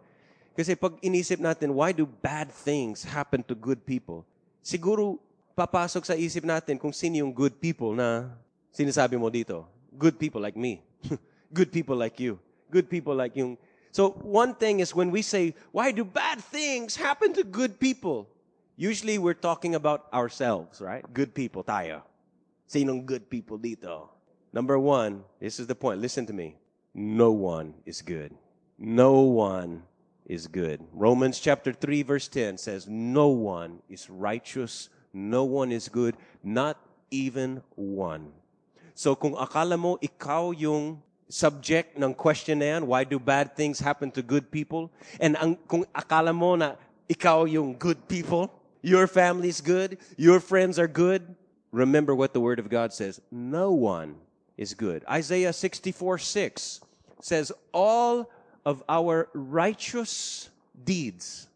kasi 0.56 0.74
pag 0.74 1.00
inisip 1.02 1.38
natin, 1.38 1.74
why 1.74 1.92
do 1.92 2.06
bad 2.06 2.50
things 2.50 3.04
happen 3.04 3.42
to 3.44 3.54
good 3.54 3.84
people? 3.84 4.24
Siguro, 4.60 5.18
papasok 5.56 6.04
sa 6.04 6.16
isip 6.16 6.44
natin 6.44 6.80
kung 6.80 6.92
sino 6.92 7.20
yung 7.20 7.32
good 7.32 7.56
people 7.60 7.92
na 7.92 8.32
sinasabi 8.72 9.20
mo 9.20 9.28
dito. 9.28 9.66
Good 9.96 10.16
people 10.16 10.40
like 10.40 10.56
me. 10.56 10.80
good 11.52 11.72
people 11.72 11.96
like 11.96 12.16
you. 12.20 12.38
Good 12.70 12.88
people 12.88 13.12
like 13.12 13.36
yung... 13.36 13.58
So, 13.90 14.14
one 14.22 14.54
thing 14.54 14.78
is 14.78 14.94
when 14.94 15.10
we 15.10 15.20
say, 15.20 15.52
why 15.74 15.90
do 15.90 16.06
bad 16.06 16.38
things 16.38 16.94
happen 16.94 17.34
to 17.34 17.42
good 17.42 17.82
people? 17.82 18.30
Usually, 18.78 19.18
we're 19.18 19.36
talking 19.36 19.74
about 19.74 20.06
ourselves, 20.14 20.80
right? 20.80 21.02
Good 21.12 21.34
people, 21.34 21.66
tayo. 21.66 22.06
Sinong 22.70 23.04
good 23.04 23.28
people 23.28 23.58
dito? 23.58 24.08
Number 24.54 24.78
one, 24.78 25.26
this 25.42 25.58
is 25.58 25.66
the 25.66 25.74
point. 25.74 26.00
Listen 26.00 26.24
to 26.26 26.32
me. 26.32 26.56
No 26.94 27.34
one 27.34 27.74
is 27.84 28.00
good. 28.00 28.32
No 28.78 29.20
one 29.26 29.82
is 30.30 30.46
good. 30.46 30.78
Romans 30.94 31.42
chapter 31.42 31.74
3 31.74 32.06
verse 32.06 32.28
10 32.28 32.56
says, 32.56 32.86
No 32.86 33.28
one 33.28 33.82
is 33.90 34.08
righteous. 34.08 34.88
No 35.12 35.42
one 35.42 35.72
is 35.74 35.90
good. 35.90 36.14
Not 36.46 36.78
even 37.10 37.66
one. 37.74 38.30
So 38.94 39.18
kung 39.18 39.34
akala 39.34 39.74
mo 39.74 39.98
ikaw 39.98 40.54
yung 40.54 41.02
subject 41.26 41.98
ng 41.98 42.14
question 42.14 42.62
na 42.62 42.78
yan, 42.78 42.86
why 42.86 43.02
do 43.02 43.18
bad 43.18 43.58
things 43.58 43.82
happen 43.82 44.14
to 44.14 44.22
good 44.22 44.54
people? 44.54 44.94
And 45.18 45.34
ang, 45.34 45.58
kung 45.66 45.82
akala 45.90 46.30
mo 46.30 46.54
na 46.54 46.78
ikaw 47.10 47.50
yung 47.50 47.74
good 47.74 48.06
people, 48.06 48.54
your 48.86 49.10
family's 49.10 49.58
good, 49.58 49.98
your 50.14 50.38
friends 50.38 50.78
are 50.78 50.88
good, 50.88 51.26
remember 51.74 52.14
what 52.14 52.30
the 52.30 52.40
Word 52.40 52.62
of 52.62 52.70
God 52.70 52.94
says. 52.94 53.18
No 53.34 53.74
one 53.74 54.14
is 54.54 54.74
good. 54.74 55.02
Isaiah 55.10 55.52
64 55.52 56.18
6 56.18 56.80
says, 57.18 57.50
All 57.74 58.30
of 58.64 58.82
our 58.88 59.28
righteous 59.32 60.48
deeds 60.84 61.48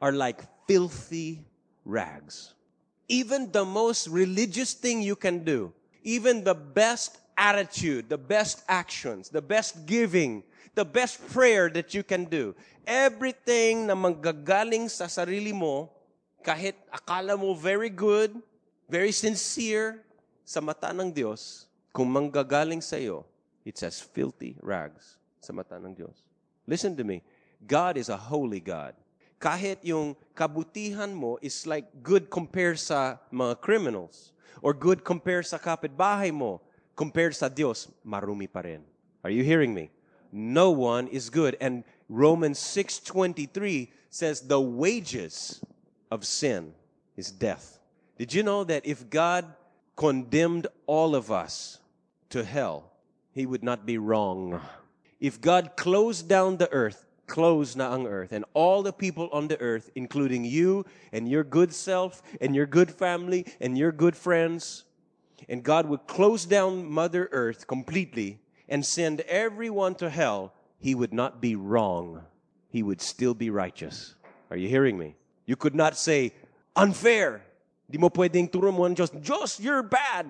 are 0.00 0.12
like 0.12 0.42
filthy 0.66 1.44
rags. 1.84 2.54
Even 3.08 3.50
the 3.52 3.64
most 3.64 4.08
religious 4.08 4.72
thing 4.74 5.02
you 5.02 5.16
can 5.16 5.44
do, 5.44 5.72
even 6.02 6.44
the 6.44 6.54
best 6.54 7.18
attitude, 7.36 8.08
the 8.08 8.18
best 8.18 8.62
actions, 8.68 9.28
the 9.28 9.42
best 9.42 9.86
giving, 9.86 10.42
the 10.74 10.84
best 10.84 11.20
prayer 11.28 11.68
that 11.68 11.94
you 11.94 12.02
can 12.02 12.24
do, 12.24 12.54
everything 12.86 13.86
na 13.86 13.94
manggagaling 13.94 14.88
sa 14.88 15.06
sarili 15.06 15.52
mo, 15.52 15.90
kahit 16.42 16.74
akala 16.90 17.38
mo 17.38 17.54
very 17.54 17.90
good, 17.90 18.34
very 18.88 19.12
sincere, 19.12 20.02
sa 20.42 20.60
mata 20.60 20.90
ng 20.90 21.08
Diyos, 21.08 21.70
kung 21.94 22.10
manggagaling 22.10 22.82
sa 22.82 22.98
iyo, 22.98 23.24
it's 23.64 23.80
as 23.80 24.02
filthy 24.02 24.58
rags 24.60 25.16
sa 25.38 25.54
mata 25.54 25.78
ng 25.78 25.94
Diyos. 25.94 26.31
Listen 26.72 26.96
to 26.96 27.04
me. 27.04 27.20
God 27.68 28.00
is 28.00 28.08
a 28.08 28.16
holy 28.16 28.64
God. 28.64 28.96
Kahit 29.36 29.84
yung 29.84 30.16
kabutihan 30.32 31.12
mo 31.12 31.36
is 31.44 31.68
like 31.68 31.84
good 32.00 32.32
compared 32.32 32.80
sa 32.80 33.20
mga 33.28 33.60
criminals 33.60 34.32
or 34.64 34.72
good 34.72 35.04
compared 35.04 35.44
sa 35.44 35.60
kapitbahay 35.60 36.32
mo, 36.32 36.64
compared 36.96 37.36
sa 37.36 37.52
Dios, 37.52 37.92
marumi 38.00 38.48
pa 38.48 38.64
rin. 38.64 38.80
Are 39.20 39.28
you 39.28 39.44
hearing 39.44 39.76
me? 39.76 39.92
No 40.32 40.72
one 40.72 41.12
is 41.12 41.28
good. 41.28 41.60
And 41.60 41.84
Romans 42.08 42.56
6.23 42.56 43.92
says 44.08 44.40
the 44.40 44.56
wages 44.56 45.60
of 46.08 46.24
sin 46.24 46.72
is 47.20 47.28
death. 47.28 47.84
Did 48.16 48.32
you 48.32 48.40
know 48.40 48.64
that 48.64 48.88
if 48.88 49.12
God 49.12 49.44
condemned 49.92 50.72
all 50.88 51.12
of 51.12 51.28
us 51.28 51.84
to 52.32 52.48
hell, 52.48 52.88
he 53.36 53.44
would 53.44 53.62
not 53.62 53.84
be 53.84 53.98
wrong. 53.98 54.56
If 55.22 55.40
God 55.40 55.76
closed 55.76 56.26
down 56.26 56.56
the 56.56 56.66
earth, 56.72 57.06
closed 57.28 57.76
na 57.76 57.94
ang 57.94 58.08
earth, 58.08 58.32
and 58.32 58.44
all 58.54 58.82
the 58.82 58.92
people 58.92 59.30
on 59.30 59.46
the 59.46 59.54
earth, 59.60 59.88
including 59.94 60.44
you 60.44 60.84
and 61.12 61.30
your 61.30 61.44
good 61.44 61.72
self 61.72 62.20
and 62.40 62.56
your 62.56 62.66
good 62.66 62.90
family 62.90 63.46
and 63.60 63.78
your 63.78 63.92
good 63.92 64.16
friends, 64.16 64.82
and 65.48 65.62
God 65.62 65.86
would 65.86 66.08
close 66.08 66.44
down 66.44 66.90
Mother 66.90 67.28
Earth 67.30 67.68
completely 67.68 68.40
and 68.68 68.84
send 68.84 69.20
everyone 69.30 69.94
to 70.02 70.10
hell, 70.10 70.54
he 70.80 70.92
would 70.92 71.14
not 71.14 71.40
be 71.40 71.54
wrong. 71.54 72.26
He 72.68 72.82
would 72.82 73.00
still 73.00 73.32
be 73.32 73.48
righteous. 73.48 74.16
Are 74.50 74.56
you 74.56 74.66
hearing 74.66 74.98
me? 74.98 75.14
You 75.46 75.54
could 75.54 75.76
not 75.76 75.96
say, 75.96 76.34
unfair. 76.74 77.46
Di 77.88 77.96
mo 77.96 78.10
pwedeng 78.10 78.50
turo 78.50 78.74
mo 78.74 78.88
Diyos, 78.90 79.14
Diyos, 79.22 79.62
you're 79.62 79.84
bad. 79.84 80.26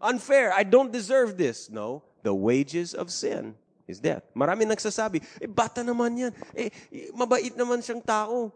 Unfair. 0.00 0.50
I 0.50 0.62
don't 0.62 0.90
deserve 0.90 1.36
this. 1.36 1.68
No. 1.68 2.04
The 2.22 2.32
wages 2.32 2.94
of 2.94 3.10
sin 3.10 3.54
is 3.90 3.98
death. 3.98 4.22
Marami 4.34 4.64
nagsasabi, 4.64 5.20
eh, 5.42 5.50
bata 5.50 5.82
naman 5.82 6.14
yan. 6.16 6.32
Eh, 6.54 6.70
mabait 7.12 7.52
naman 7.58 7.82
siyang 7.82 8.00
tao. 8.00 8.54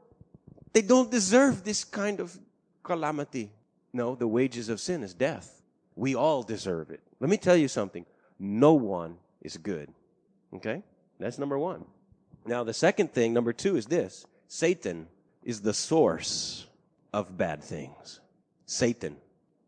They 0.73 0.83
don't 0.83 1.11
deserve 1.11 1.63
this 1.63 1.83
kind 1.83 2.19
of 2.19 2.35
calamity. 2.83 3.51
No, 3.93 4.15
the 4.15 4.27
wages 4.27 4.69
of 4.69 4.81
sin 4.81 5.03
is 5.03 5.15
death. 5.15 5.63
We 5.95 6.15
all 6.15 6.43
deserve 6.43 6.91
it. 6.91 7.01
Let 7.21 7.31
me 7.31 7.39
tell 7.39 7.57
you 7.57 7.69
something. 7.69 8.07
No 8.39 8.75
one 8.75 9.19
is 9.43 9.57
good. 9.57 9.91
Okay? 10.55 10.83
That's 11.19 11.39
number 11.39 11.59
one. 11.59 11.85
Now, 12.45 12.65
the 12.65 12.75
second 12.75 13.13
thing, 13.13 13.33
number 13.33 13.53
two, 13.53 13.77
is 13.77 13.87
this 13.87 14.27
Satan 14.49 15.07
is 15.43 15.61
the 15.61 15.73
source 15.73 16.67
of 17.13 17.37
bad 17.39 17.63
things. 17.63 18.21
Satan, 18.67 19.17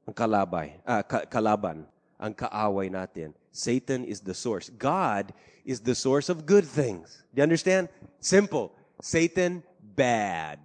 ang 0.09 0.15
kalabay, 0.15 0.73
ah, 0.87 1.03
kalaban, 1.03 1.87
ang 2.19 2.35
kaaway 2.35 2.91
natin. 2.91 3.33
Satan 3.57 4.05
is 4.05 4.21
the 4.21 4.35
source. 4.35 4.69
God 4.69 5.33
is 5.65 5.81
the 5.81 5.95
source 5.95 6.29
of 6.29 6.45
good 6.45 6.65
things. 6.65 7.25
Do 7.35 7.41
you 7.41 7.43
understand? 7.43 7.89
Simple. 8.21 8.73
Satan, 9.01 9.63
bad. 9.81 10.61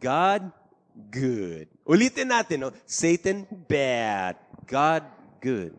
God, 0.00 0.50
good. 1.10 1.68
Ulitin 1.86 2.32
natin, 2.32 2.58
no? 2.60 2.72
Satan, 2.86 3.46
bad. 3.68 4.36
God 4.66 5.04
good. 5.40 5.76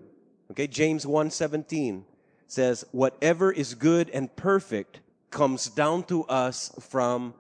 Okay, 0.52 0.68
James 0.68 1.06
1:17 1.06 2.06
says, 2.48 2.86
"Whatever 2.92 3.52
is 3.52 3.74
good 3.74 4.10
and 4.14 4.30
perfect 4.36 5.02
comes 5.32 5.66
down 5.68 6.04
to 6.14 6.24
us 6.30 6.70
from 6.80 7.34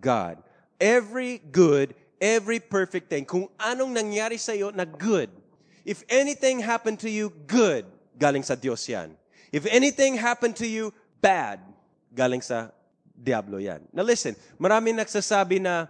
God." 0.00 0.38
Every 0.78 1.42
good, 1.50 1.94
every 2.20 2.60
perfect 2.60 3.10
thing, 3.10 3.26
kung 3.26 3.48
anong 3.58 3.96
nangyari 3.96 4.38
sa 4.38 4.52
iyo 4.52 4.70
na 4.70 4.86
good. 4.86 5.28
If 5.84 6.04
anything 6.08 6.60
happened 6.60 7.00
to 7.00 7.10
you 7.10 7.34
good, 7.48 7.84
galing 8.20 8.44
sa 8.44 8.52
Diyos 8.52 8.84
yan. 8.84 9.16
If 9.48 9.64
anything 9.64 10.20
happened 10.20 10.60
to 10.60 10.68
you 10.68 10.92
bad, 11.24 11.64
galing 12.12 12.44
sa 12.44 12.68
Diablo 13.16 13.56
yan. 13.56 13.80
Now 13.96 14.04
listen, 14.04 14.36
maraming 14.60 15.00
nagsasabi 15.00 15.64
na 15.64 15.88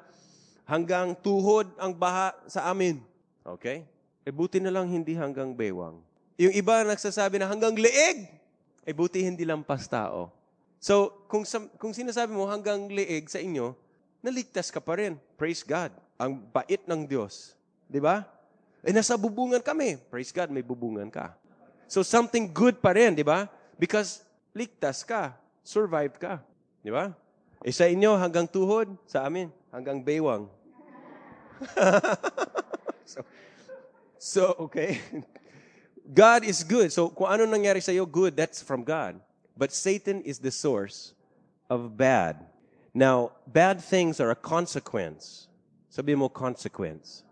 hanggang 0.62 1.18
tuhod 1.18 1.66
ang 1.75 1.90
baha 1.90 2.30
sa 2.46 2.70
amin. 2.70 3.02
Okay? 3.42 3.90
eh 4.25 4.32
buti 4.32 4.60
na 4.60 4.70
lang 4.72 4.88
hindi 4.88 5.16
hanggang 5.16 5.56
bewang. 5.56 5.99
Yung 6.40 6.54
iba 6.54 6.87
nagsasabi 6.87 7.42
na 7.42 7.49
hanggang 7.49 7.76
leeg, 7.76 8.30
eh 8.84 8.94
buti 8.94 9.26
hindi 9.26 9.44
lampas 9.44 9.90
tao. 9.90 10.32
So, 10.80 11.26
kung, 11.28 11.44
kung 11.76 11.92
sinasabi 11.92 12.32
mo 12.32 12.49
hanggang 12.49 12.88
leeg 12.88 13.28
sa 13.28 13.42
inyo, 13.42 13.76
naligtas 14.25 14.72
ka 14.72 14.80
pa 14.80 14.96
rin. 14.96 15.18
Praise 15.37 15.60
God. 15.60 15.92
Ang 16.16 16.40
bait 16.40 16.80
ng 16.87 17.04
Diyos. 17.04 17.52
Di 17.84 18.00
ba? 18.00 18.25
Eh, 18.80 18.94
nasa 18.94 19.18
bubungan 19.20 19.60
kami. 19.60 20.00
Praise 20.08 20.32
God, 20.32 20.49
may 20.49 20.64
bubungan 20.64 21.10
ka. 21.12 21.37
So, 21.90 22.06
something 22.06 22.54
good 22.54 22.78
pa 22.78 22.94
rin, 22.94 23.18
di 23.18 23.26
ba? 23.26 23.50
Because 23.75 24.23
ligtas 24.54 25.02
ka. 25.02 25.35
Survived 25.66 26.23
ka. 26.23 26.38
Di 26.87 26.94
ba? 26.94 27.11
Eh, 27.66 27.75
sa 27.75 27.90
inyo, 27.90 28.14
hanggang 28.14 28.47
tuhod. 28.47 28.94
Sa 29.11 29.26
amin, 29.26 29.50
hanggang 29.75 29.99
baywang. 29.99 30.47
so, 33.11 33.26
so, 34.23 34.42
okay. 34.70 35.02
God 36.06 36.47
is 36.47 36.62
good. 36.62 36.94
So, 36.94 37.11
kung 37.11 37.26
ano 37.26 37.42
nangyari 37.42 37.82
sa 37.82 37.90
good, 38.06 38.38
that's 38.38 38.62
from 38.62 38.87
God. 38.87 39.18
But 39.59 39.75
Satan 39.75 40.23
is 40.23 40.38
the 40.38 40.54
source 40.54 41.18
of 41.66 41.99
bad. 41.99 42.38
Now, 42.94 43.35
bad 43.50 43.82
things 43.82 44.23
are 44.23 44.30
a 44.30 44.38
consequence. 44.38 45.50
Sabi 45.90 46.14
mo, 46.14 46.30
consequence. 46.30 47.26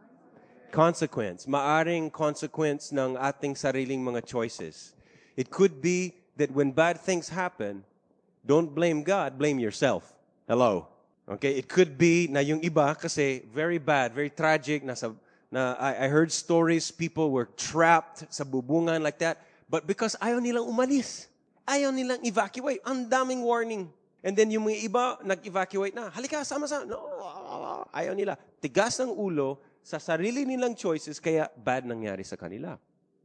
Consequence. 0.71 1.47
Maaring 1.47 2.13
consequence 2.13 2.93
ng 2.93 3.17
ating 3.17 3.57
sariling 3.57 4.05
mga 4.05 4.25
choices. 4.27 4.93
It 5.37 5.51
could 5.51 5.81
be 5.81 6.15
that 6.37 6.51
when 6.53 6.71
bad 6.71 7.01
things 7.01 7.29
happen, 7.29 7.85
don't 8.45 8.75
blame 8.75 9.03
God, 9.03 9.39
blame 9.39 9.59
yourself. 9.59 10.15
Hello. 10.47 10.89
Okay, 11.29 11.61
it 11.61 11.69
could 11.69 12.01
be 12.01 12.25
na 12.29 12.41
yung 12.41 12.65
iba 12.65 12.97
kasi 12.97 13.45
very 13.53 13.77
bad, 13.77 14.17
very 14.17 14.33
tragic, 14.33 14.81
nasa, 14.81 15.13
na 15.53 15.77
I, 15.77 16.05
I 16.05 16.09
heard 16.09 16.33
stories, 16.33 16.89
people 16.89 17.29
were 17.29 17.53
trapped 17.53 18.25
sa 18.33 18.49
bubungan 18.49 19.05
like 19.05 19.21
that, 19.21 19.45
but 19.69 19.85
because 19.85 20.17
ayaw 20.25 20.41
nilang 20.41 20.65
umalis, 20.65 21.29
ayaw 21.69 21.93
nilang 21.93 22.25
evacuate, 22.25 22.81
ang 22.81 23.05
daming 23.05 23.45
warning. 23.45 23.93
And 24.25 24.33
then 24.33 24.49
yung 24.51 24.67
mga 24.67 24.89
iba, 24.89 25.05
nag-evacuate 25.21 25.95
na. 25.95 26.11
Halika, 26.11 26.43
sama-sama. 26.43 26.89
No, 26.89 26.99
ayaw 27.93 28.17
nila. 28.17 28.35
Tigas 28.59 28.99
ng 28.99 29.15
ulo 29.15 29.61
sa 29.89 29.97
sarili 29.97 30.45
nilang 30.45 30.77
choices, 30.77 31.17
kaya 31.17 31.49
bad 31.57 31.89
nangyari 31.89 32.21
sa 32.21 32.37
kanila. 32.37 32.77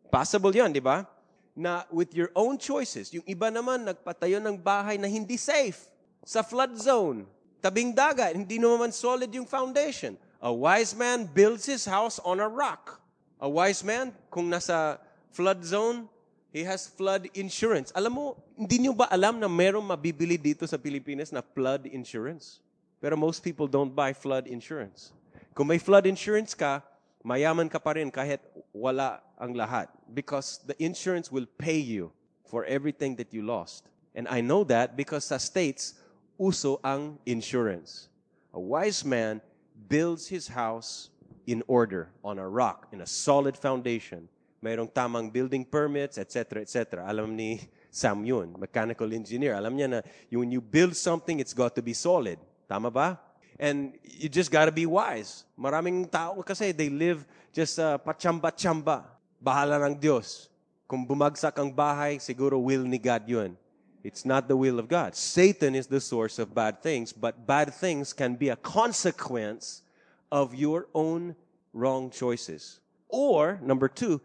Possible 0.07 0.55
yan, 0.55 0.71
di 0.71 0.79
ba? 0.79 1.03
Na 1.51 1.83
with 1.91 2.15
your 2.15 2.31
own 2.31 2.55
choices, 2.55 3.11
yung 3.11 3.27
iba 3.27 3.51
naman 3.51 3.83
nagpatayo 3.83 4.39
ng 4.39 4.55
bahay 4.55 4.95
na 4.95 5.11
hindi 5.11 5.35
safe 5.35 5.91
sa 6.23 6.39
flood 6.39 6.79
zone, 6.79 7.27
tabing 7.59 7.91
dagat, 7.91 8.31
hindi 8.31 8.63
naman 8.63 8.95
solid 8.95 9.27
yung 9.35 9.43
foundation. 9.43 10.15
A 10.39 10.55
wise 10.55 10.95
man 10.95 11.27
builds 11.27 11.67
his 11.67 11.83
house 11.83 12.15
on 12.23 12.39
a 12.39 12.47
rock. 12.47 12.95
A 13.43 13.47
wise 13.51 13.83
man, 13.83 14.15
kung 14.31 14.47
nasa 14.47 15.03
flood 15.35 15.67
zone, 15.67 16.07
He 16.53 16.61
has 16.61 16.85
flood 16.85 17.33
insurance. 17.33 17.89
Alam 17.97 18.13
mo, 18.13 18.25
hindi 18.53 18.85
nyo 18.85 18.93
ba 18.93 19.09
alam 19.09 19.41
na 19.41 19.49
merong 19.49 19.81
mabibili 19.81 20.37
dito 20.37 20.69
sa 20.69 20.77
Pilipinas 20.77 21.33
na 21.33 21.41
flood 21.41 21.89
insurance? 21.89 22.61
Pero 23.01 23.17
most 23.17 23.41
people 23.41 23.65
don't 23.65 23.89
buy 23.89 24.13
flood 24.13 24.45
insurance. 24.45 25.09
Kung 25.53 25.67
may 25.67 25.77
flood 25.77 26.05
insurance 26.05 26.53
ka, 26.53 26.81
mayaman 27.23 27.69
ka 27.69 27.79
pa 27.79 27.93
rin 27.93 28.09
kahit 28.09 28.41
wala 28.73 29.21
ang 29.39 29.53
lahat. 29.53 29.87
Because 30.13 30.59
the 30.65 30.75
insurance 30.81 31.31
will 31.31 31.45
pay 31.57 31.77
you 31.77 32.11
for 32.49 32.65
everything 32.65 33.15
that 33.17 33.33
you 33.33 33.41
lost. 33.41 33.89
And 34.13 34.27
I 34.27 34.41
know 34.41 34.63
that 34.65 34.97
because 34.97 35.25
sa 35.25 35.37
States, 35.37 35.97
uso 36.37 36.81
ang 36.83 37.17
insurance. 37.25 38.09
A 38.53 38.59
wise 38.59 39.05
man 39.05 39.41
builds 39.89 40.27
his 40.27 40.47
house 40.47 41.09
in 41.45 41.61
order 41.67 42.09
on 42.23 42.37
a 42.37 42.47
rock, 42.47 42.87
in 42.93 43.01
a 43.01 43.07
solid 43.09 43.57
foundation 43.57 44.29
mayroong 44.63 44.87
tamang 44.87 45.27
building 45.27 45.67
permits, 45.67 46.15
etc., 46.15 46.63
etc. 46.63 47.03
Alam 47.03 47.35
ni 47.35 47.59
Sam 47.91 48.23
yun, 48.23 48.55
mechanical 48.55 49.11
engineer. 49.11 49.59
Alam 49.59 49.75
niya 49.75 49.87
na 49.91 49.99
when 50.31 50.49
you 50.49 50.63
build 50.63 50.95
something, 50.95 51.43
it's 51.43 51.53
got 51.53 51.75
to 51.75 51.83
be 51.83 51.91
solid. 51.91 52.39
Tama 52.65 52.87
ba? 52.87 53.19
And 53.63 53.95
you 54.03 54.27
just 54.27 54.51
got 54.51 54.67
to 54.67 54.75
be 54.75 54.83
wise. 54.83 55.47
Maraming 55.55 56.11
tao 56.11 56.43
kasi 56.43 56.75
they 56.75 56.91
live 56.91 57.23
just 57.55 57.79
uh, 57.79 57.95
pachamba-chamba. 57.95 59.07
Bahala 59.39 59.79
ng 59.87 59.95
Diyos. 59.95 60.51
Kung 60.83 61.07
bumagsak 61.07 61.55
ang 61.55 61.71
bahay, 61.71 62.19
siguro 62.19 62.59
will 62.59 62.83
ni 62.83 62.99
God 62.99 63.23
yun. 63.23 63.55
It's 64.03 64.27
not 64.27 64.51
the 64.51 64.59
will 64.59 64.83
of 64.83 64.91
God. 64.91 65.15
Satan 65.15 65.79
is 65.79 65.87
the 65.87 66.03
source 66.03 66.43
of 66.43 66.51
bad 66.51 66.83
things, 66.83 67.15
but 67.15 67.47
bad 67.47 67.71
things 67.71 68.11
can 68.11 68.35
be 68.35 68.51
a 68.51 68.59
consequence 68.59 69.79
of 70.27 70.51
your 70.51 70.91
own 70.91 71.31
wrong 71.71 72.11
choices. 72.11 72.83
Or, 73.07 73.63
number 73.63 73.87
two, 73.87 74.19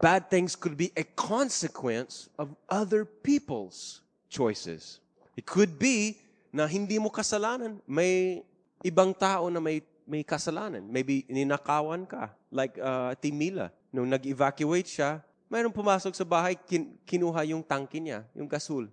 bad 0.00 0.32
things 0.32 0.56
could 0.56 0.80
be 0.80 0.96
a 0.96 1.04
consequence 1.04 2.32
of 2.40 2.56
other 2.72 3.04
people's 3.04 4.00
choices. 4.32 5.00
It 5.36 5.44
could 5.44 5.76
be 5.76 6.16
na 6.56 6.64
hindi 6.64 6.96
mo 6.96 7.12
kasalanan. 7.12 7.84
May 7.84 8.48
ibang 8.84 9.14
tao 9.14 9.48
na 9.48 9.58
may, 9.58 9.82
may 10.06 10.22
kasalanan. 10.22 10.84
Maybe 10.86 11.24
ninakawan 11.28 12.06
ka. 12.08 12.32
Like 12.50 12.78
uh, 12.78 13.14
Timila. 13.18 13.70
Nung 13.90 14.08
nag-evacuate 14.08 14.88
siya, 14.88 15.24
mayroong 15.48 15.74
pumasok 15.74 16.12
sa 16.12 16.24
bahay, 16.24 16.54
kin- 16.54 16.96
kinuha 17.08 17.44
yung 17.48 17.64
tangki 17.64 17.98
niya, 18.02 18.24
yung 18.36 18.46
gasol. 18.46 18.88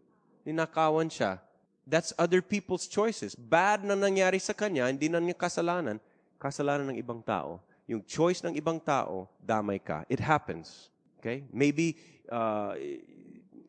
Ninakawan 0.48 1.12
siya. 1.12 1.42
That's 1.86 2.16
other 2.18 2.42
people's 2.42 2.90
choices. 2.90 3.38
Bad 3.38 3.86
na 3.86 3.94
nangyari 3.94 4.42
sa 4.42 4.56
kanya, 4.56 4.90
hindi 4.90 5.12
na 5.12 5.22
niya 5.22 5.38
kasalanan. 5.38 6.02
Kasalanan 6.42 6.94
ng 6.94 6.98
ibang 6.98 7.22
tao 7.22 7.62
yung 7.88 8.02
choice 8.06 8.42
ng 8.42 8.58
ibang 8.58 8.82
tao, 8.82 9.30
damay 9.38 9.78
ka. 9.78 10.06
It 10.10 10.20
happens. 10.20 10.90
Okay? 11.22 11.46
Maybe 11.54 11.98
uh, 12.30 12.74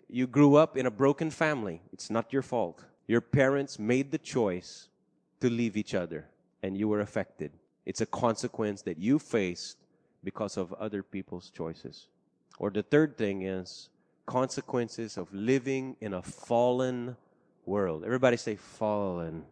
you 0.08 0.26
grew 0.26 0.56
up 0.56 0.76
in 0.76 0.88
a 0.88 0.90
broken 0.90 1.30
family. 1.30 1.80
It's 1.92 2.08
not 2.08 2.32
your 2.32 2.42
fault. 2.42 2.84
Your 3.06 3.20
parents 3.20 3.78
made 3.78 4.10
the 4.10 4.18
choice 4.18 4.88
to 5.40 5.50
leave 5.50 5.76
each 5.76 5.94
other, 5.94 6.26
and 6.62 6.76
you 6.76 6.88
were 6.88 7.00
affected. 7.00 7.52
It's 7.84 8.00
a 8.00 8.06
consequence 8.06 8.82
that 8.82 8.98
you 8.98 9.18
faced 9.18 9.78
because 10.24 10.56
of 10.56 10.72
other 10.74 11.02
people's 11.02 11.50
choices. 11.50 12.08
Or 12.58 12.70
the 12.70 12.82
third 12.82 13.16
thing 13.16 13.42
is 13.42 13.90
consequences 14.26 15.16
of 15.16 15.32
living 15.32 15.96
in 16.00 16.14
a 16.14 16.22
fallen 16.22 17.16
world. 17.64 18.02
Everybody 18.04 18.36
say 18.36 18.56
fallen. 18.56 19.44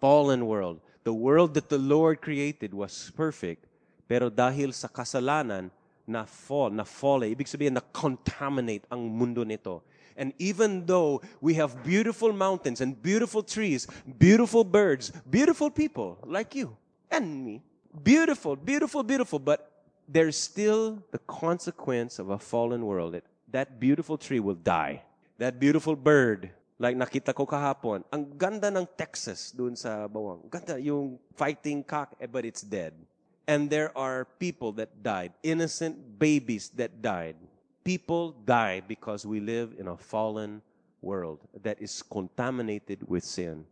Fallen 0.00 0.46
world. 0.46 0.80
The 1.04 1.14
world 1.14 1.54
that 1.54 1.68
the 1.68 1.78
Lord 1.78 2.20
created 2.20 2.74
was 2.74 3.12
perfect, 3.14 3.66
pero 4.08 4.28
dahil 4.28 4.72
sa 4.72 4.88
kasalanan, 4.88 5.70
na 6.06 6.24
fall, 6.24 6.68
na 6.68 6.84
fall, 6.84 7.24
ibig 7.24 7.48
sabihin 7.48 7.76
na 7.76 7.84
contaminate 7.92 8.84
ang 8.92 9.08
mundo 9.08 9.40
nito. 9.44 9.80
And 10.16 10.32
even 10.38 10.86
though 10.86 11.22
we 11.40 11.54
have 11.54 11.82
beautiful 11.82 12.32
mountains 12.32 12.80
and 12.80 13.00
beautiful 13.00 13.42
trees, 13.42 13.86
beautiful 14.18 14.64
birds, 14.64 15.12
beautiful 15.28 15.70
people 15.70 16.18
like 16.24 16.54
you 16.54 16.76
and 17.10 17.44
me, 17.44 17.62
beautiful, 18.02 18.56
beautiful, 18.56 19.02
beautiful, 19.02 19.38
but 19.38 19.70
there's 20.08 20.36
still 20.36 21.02
the 21.10 21.18
consequence 21.26 22.18
of 22.18 22.30
a 22.30 22.38
fallen 22.38 22.86
world. 22.86 23.20
That, 23.50 23.80
beautiful 23.80 24.18
tree 24.18 24.40
will 24.40 24.58
die. 24.58 25.02
That 25.38 25.58
beautiful 25.58 25.96
bird 25.96 26.50
Like 26.74 26.98
nakita 26.98 27.30
ko 27.30 27.46
kahapon, 27.46 28.02
ang 28.10 28.34
ganda 28.34 28.66
ng 28.66 28.82
Texas 28.98 29.54
doon 29.54 29.78
sa 29.78 30.10
Bauang. 30.10 30.42
Ganda 30.50 30.74
yung 30.74 31.22
fighting 31.38 31.86
cock, 31.86 32.18
eh, 32.18 32.26
but 32.26 32.42
it's 32.42 32.66
dead. 32.66 32.98
And 33.46 33.70
there 33.70 33.94
are 33.94 34.26
people 34.42 34.74
that 34.82 34.90
died, 34.98 35.30
innocent 35.44 35.94
babies 36.18 36.74
that 36.74 36.98
died. 36.98 37.38
People 37.84 38.32
die 38.44 38.80
because 38.80 39.26
we 39.26 39.40
live 39.40 39.74
in 39.78 39.88
a 39.88 39.96
fallen 39.96 40.62
world 41.02 41.40
that 41.62 41.80
is 41.80 42.02
contaminated 42.02 43.06
with 43.06 43.22
sin. 43.22 43.66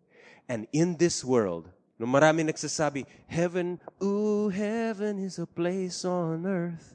And 0.49 0.69
in 0.73 0.97
this 0.97 1.25
world, 1.25 1.69
no 1.99 2.07
marami 2.07 2.45
nagsasabi, 2.45 3.07
heaven, 3.27 3.81
ooh, 4.03 4.51
heaven 4.51 5.19
is 5.19 5.39
a 5.39 5.47
place 5.47 6.05
on 6.05 6.45
earth. 6.47 6.95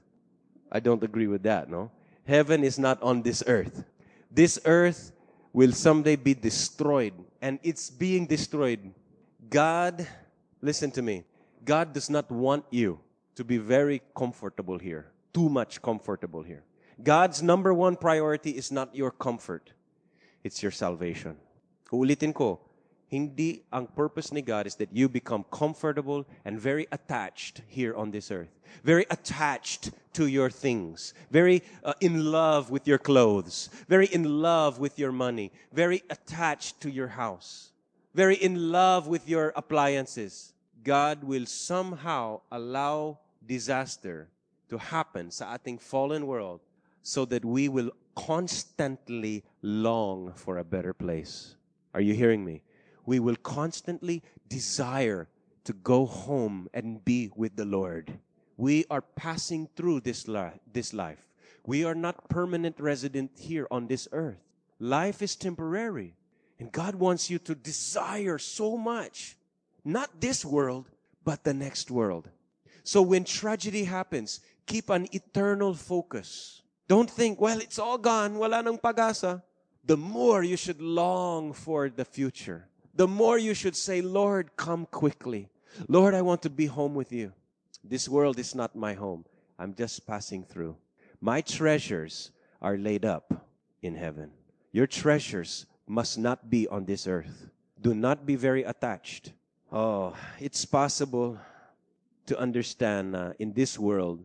I 0.72 0.80
don't 0.80 1.02
agree 1.04 1.28
with 1.28 1.44
that, 1.44 1.70
no? 1.70 1.90
Heaven 2.28 2.64
is 2.64 2.78
not 2.78 3.02
on 3.02 3.24
this 3.24 3.42
earth. 3.48 3.84
This 4.30 4.60
earth 4.66 5.12
will 5.54 5.72
someday 5.72 6.18
be 6.18 6.36
destroyed. 6.36 7.14
And 7.42 7.58
it's 7.64 7.90
being 7.90 8.28
destroyed. 8.28 8.94
God, 9.50 10.06
listen 10.62 10.92
to 10.92 11.02
me. 11.02 11.24
God 11.64 11.94
does 11.94 12.10
not 12.10 12.30
want 12.30 12.66
you 12.70 13.00
to 13.36 13.44
be 13.44 13.58
very 13.58 14.02
comfortable 14.16 14.78
here, 14.78 15.08
too 15.34 15.50
much 15.50 15.82
comfortable 15.82 16.44
here. 16.44 16.64
God's 17.02 17.44
number 17.44 17.74
one 17.74 17.96
priority 17.96 18.52
is 18.52 18.72
not 18.72 18.96
your 18.96 19.12
comfort, 19.12 19.72
it's 20.44 20.62
your 20.64 20.72
salvation. 20.72 21.38
Uulitin 21.92 22.34
ko, 22.34 22.60
Hindi 23.08 23.64
ang 23.72 23.88
purpose 23.88 24.34
ni 24.34 24.42
God 24.42 24.68
is 24.68 24.76
that 24.76 24.92
you 24.92 25.08
become 25.08 25.46
comfortable 25.50 26.28
and 26.44 26.60
very 26.60 26.88
attached 26.92 27.62
here 27.68 27.96
on 27.96 28.12
this 28.12 28.32
earth. 28.32 28.52
Very 28.84 29.06
attached 29.10 29.92
to 30.12 30.28
your 30.28 30.50
things. 30.50 31.14
Very 31.32 31.64
uh, 31.86 31.94
in 32.02 32.32
love 32.32 32.70
with 32.70 32.86
your 32.86 32.98
clothes. 32.98 33.70
Very 33.88 34.08
in 34.08 34.42
love 34.42 34.80
with 34.80 35.00
your 35.00 35.14
money. 35.14 35.54
Very 35.72 36.04
attached 36.10 36.82
to 36.82 36.92
your 36.92 37.08
house. 37.08 37.72
Very 38.14 38.36
in 38.36 38.74
love 38.74 39.08
with 39.08 39.24
your 39.30 39.54
appliances. 39.56 40.52
God 40.84 41.24
will 41.24 41.46
somehow 41.46 42.42
allow 42.52 43.20
disaster 43.40 44.28
to 44.68 44.78
happen 44.78 45.32
sa 45.32 45.56
ating 45.56 45.80
fallen 45.80 46.28
world 46.28 46.60
so 47.08 47.24
that 47.26 47.46
we 47.46 47.70
will 47.70 47.92
constantly 48.16 49.44
long 49.62 50.34
for 50.36 50.58
a 50.58 50.64
better 50.64 50.94
place. 50.94 51.56
Are 51.94 52.02
you 52.02 52.14
hearing 52.14 52.44
me? 52.44 52.62
we 53.08 53.20
will 53.20 53.38
constantly 53.38 54.22
desire 54.48 55.28
to 55.64 55.74
go 55.74 56.06
home 56.06 56.70
and 56.74 57.04
be 57.04 57.32
with 57.36 57.56
the 57.56 57.66
Lord. 57.66 58.20
We 58.58 58.86
are 58.92 59.02
passing 59.02 59.70
through 59.76 60.02
this, 60.02 60.28
li- 60.28 60.60
this 60.72 60.94
life. 60.94 61.26
We 61.66 61.86
are 61.86 61.96
not 61.96 62.30
permanent 62.30 62.80
resident 62.80 63.32
here 63.40 63.66
on 63.72 63.88
this 63.88 64.08
earth. 64.12 64.44
Life 64.80 65.22
is 65.22 65.36
temporary. 65.36 66.16
And 66.60 66.72
God 66.72 66.96
wants 66.96 67.30
you 67.30 67.40
to 67.40 67.56
desire 67.56 68.38
so 68.38 68.78
much, 68.78 69.38
not 69.86 70.20
this 70.20 70.44
world, 70.44 70.90
but 71.24 71.44
the 71.44 71.54
next 71.54 71.90
world. 71.90 72.30
So 72.84 73.02
when 73.02 73.24
tragedy 73.24 73.86
happens, 73.86 74.42
keep 74.66 74.90
an 74.90 75.08
eternal 75.14 75.74
focus. 75.74 76.62
Don't 76.88 77.10
think, 77.10 77.42
well, 77.42 77.60
it's 77.60 77.80
all 77.80 77.98
gone, 77.98 78.36
wala 78.36 78.64
nang 78.64 78.78
pagasa. 78.78 79.44
The 79.84 79.98
more 79.98 80.44
you 80.44 80.58
should 80.58 80.82
long 80.82 81.54
for 81.54 81.90
the 81.90 82.06
future. 82.06 82.68
The 82.96 83.08
more 83.08 83.38
you 83.38 83.54
should 83.54 83.76
say, 83.76 84.02
Lord, 84.02 84.56
come 84.56 84.86
quickly. 84.86 85.50
Lord, 85.88 86.14
I 86.14 86.22
want 86.22 86.42
to 86.44 86.50
be 86.50 86.66
home 86.66 86.96
with 86.96 87.12
you. 87.12 87.34
This 87.84 88.10
world 88.10 88.40
is 88.40 88.56
not 88.56 88.76
my 88.76 88.94
home. 88.94 89.26
I'm 89.60 89.74
just 89.74 90.08
passing 90.08 90.44
through. 90.44 90.78
My 91.22 91.42
treasures 91.42 92.32
are 92.62 92.78
laid 92.78 93.06
up 93.06 93.46
in 93.82 93.96
heaven. 93.96 94.32
Your 94.72 94.88
treasures 94.88 95.66
must 95.88 96.18
not 96.18 96.50
be 96.50 96.68
on 96.68 96.86
this 96.86 97.08
earth. 97.08 97.50
Do 97.80 97.94
not 97.94 98.26
be 98.26 98.36
very 98.36 98.64
attached. 98.64 99.34
Oh, 99.72 100.16
it's 100.40 100.66
possible 100.66 101.38
to 102.26 102.38
understand 102.40 103.16
uh, 103.16 103.34
in 103.40 103.54
this 103.54 103.80
world, 103.80 104.24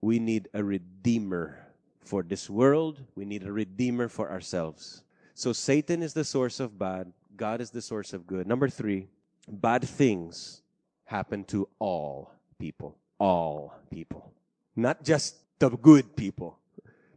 we 0.00 0.18
need 0.18 0.48
a 0.54 0.62
redeemer 0.62 1.63
for 2.04 2.22
this 2.22 2.48
world. 2.48 3.00
We 3.14 3.24
need 3.24 3.42
a 3.42 3.52
redeemer 3.52 4.08
for 4.08 4.30
ourselves. 4.30 5.02
So 5.34 5.52
Satan 5.52 6.02
is 6.02 6.12
the 6.12 6.24
source 6.24 6.60
of 6.60 6.78
bad. 6.78 7.12
God 7.36 7.60
is 7.60 7.70
the 7.70 7.82
source 7.82 8.12
of 8.12 8.26
good. 8.26 8.46
Number 8.46 8.68
three, 8.68 9.08
bad 9.48 9.82
things 9.82 10.62
happen 11.04 11.42
to 11.44 11.68
all 11.78 12.30
people. 12.58 12.96
All 13.18 13.74
people. 13.90 14.32
Not 14.76 15.02
just 15.02 15.36
the 15.58 15.70
good 15.70 16.14
people. 16.14 16.58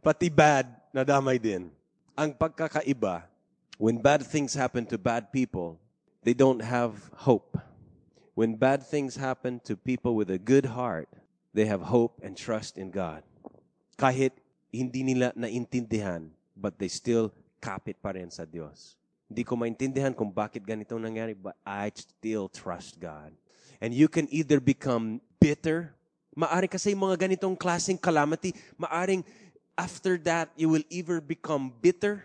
Pati 0.02 0.28
bad, 0.28 0.66
nadamay 0.94 1.40
din. 1.40 1.70
Ang 2.16 2.34
pagkakaiba, 2.34 3.22
when 3.78 3.98
bad 3.98 4.26
things 4.26 4.54
happen 4.54 4.86
to 4.86 4.98
bad 4.98 5.30
people, 5.30 5.78
they 6.22 6.34
don't 6.34 6.60
have 6.60 7.10
hope. 7.14 7.58
When 8.34 8.54
bad 8.54 8.82
things 8.82 9.16
happen 9.16 9.60
to 9.64 9.76
people 9.76 10.14
with 10.14 10.30
a 10.30 10.38
good 10.38 10.66
heart, 10.66 11.08
they 11.54 11.66
have 11.66 11.82
hope 11.82 12.20
and 12.22 12.36
trust 12.36 12.78
in 12.78 12.90
God. 12.90 13.22
Kahit 13.98 14.30
hindi 14.68 15.02
nila 15.02 15.32
naintindihan, 15.32 16.28
but 16.52 16.76
they 16.76 16.88
still 16.88 17.32
kapit 17.58 17.98
pa 17.98 18.14
rin 18.14 18.30
sa 18.30 18.44
Diyos. 18.44 18.98
Hindi 19.28 19.44
ko 19.44 19.60
maintindihan 19.60 20.16
kung 20.16 20.32
bakit 20.32 20.64
ganito 20.64 20.96
nangyari, 20.96 21.36
but 21.36 21.56
I 21.64 21.92
still 21.92 22.48
trust 22.48 22.96
God. 22.96 23.32
And 23.78 23.92
you 23.92 24.08
can 24.08 24.24
either 24.32 24.58
become 24.58 25.20
bitter, 25.36 25.92
maari 26.32 26.66
kasi 26.66 26.96
mga 26.96 27.28
ganitong 27.28 27.54
klaseng 27.54 28.00
calamity, 28.00 28.56
maaring 28.80 29.22
after 29.78 30.18
that, 30.26 30.50
you 30.58 30.66
will 30.72 30.84
either 30.90 31.20
become 31.20 31.70
bitter, 31.78 32.24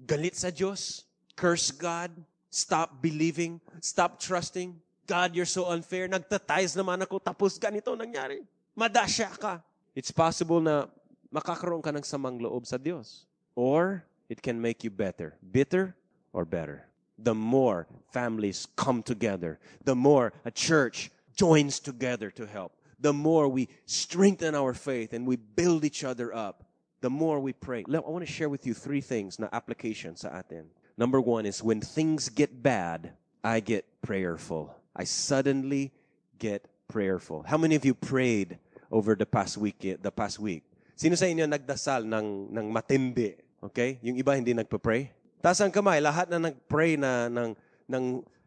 galit 0.00 0.38
sa 0.38 0.48
Diyos, 0.48 1.04
curse 1.36 1.68
God, 1.74 2.14
stop 2.48 3.02
believing, 3.02 3.60
stop 3.82 4.16
trusting, 4.16 4.78
God, 5.04 5.36
you're 5.36 5.48
so 5.48 5.68
unfair. 5.68 6.08
Nagtatayos 6.08 6.72
naman 6.72 7.04
ako, 7.04 7.20
tapos 7.20 7.60
ganito 7.60 7.92
nangyari. 7.92 8.40
Madasya 8.72 9.28
ka. 9.36 9.60
It's 9.92 10.10
possible 10.10 10.64
na 10.64 10.88
makakaroon 11.34 11.82
ka 11.82 11.90
ng 11.90 12.06
samang 12.06 12.38
loob 12.38 12.62
sa 12.62 12.78
Diyos. 12.78 13.26
Or, 13.58 14.06
it 14.30 14.38
can 14.38 14.62
make 14.62 14.86
you 14.86 14.90
better. 14.90 15.34
Bitter 15.42 15.98
or 16.32 16.46
better. 16.46 16.86
The 17.18 17.34
more 17.34 17.86
families 18.14 18.66
come 18.76 19.02
together, 19.02 19.58
the 19.82 19.94
more 19.94 20.32
a 20.44 20.50
church 20.50 21.10
joins 21.34 21.78
together 21.78 22.30
to 22.30 22.46
help, 22.46 22.78
the 22.98 23.12
more 23.12 23.48
we 23.48 23.68
strengthen 23.86 24.54
our 24.54 24.74
faith 24.74 25.12
and 25.12 25.26
we 25.26 25.36
build 25.36 25.84
each 25.84 26.04
other 26.04 26.34
up, 26.34 26.64
the 27.02 27.10
more 27.10 27.38
we 27.38 27.52
pray. 27.52 27.84
I 27.86 27.98
want 27.98 28.24
to 28.24 28.30
share 28.30 28.48
with 28.48 28.66
you 28.66 28.74
three 28.74 29.00
things 29.02 29.38
na 29.38 29.48
application 29.52 30.16
sa 30.16 30.30
atin. 30.38 30.70
Number 30.96 31.20
one 31.20 31.46
is 31.46 31.62
when 31.62 31.80
things 31.80 32.28
get 32.30 32.62
bad, 32.62 33.12
I 33.42 33.60
get 33.60 33.84
prayerful. 34.02 34.74
I 34.96 35.04
suddenly 35.04 35.92
get 36.38 36.66
prayerful. 36.88 37.44
How 37.46 37.58
many 37.58 37.74
of 37.74 37.84
you 37.84 37.94
prayed 37.94 38.58
over 38.90 39.14
the 39.14 39.26
past 39.26 39.58
week? 39.58 39.82
The 39.82 40.10
past 40.10 40.38
week. 40.38 40.62
Sino 40.94 41.18
sa 41.18 41.26
inyo 41.26 41.50
nagdasal 41.50 42.06
ng 42.06 42.54
ng 42.54 42.66
matindi? 42.70 43.34
Okay? 43.58 43.98
Yung 44.06 44.14
iba 44.14 44.38
hindi 44.38 44.54
nagpa-pray? 44.54 45.10
Taas 45.42 45.58
ang 45.58 45.74
kamay, 45.74 45.98
lahat 45.98 46.30
na 46.30 46.50
nag-pray 46.50 46.94
na 46.94 47.26
ng 47.26 47.50
ng 47.90 48.04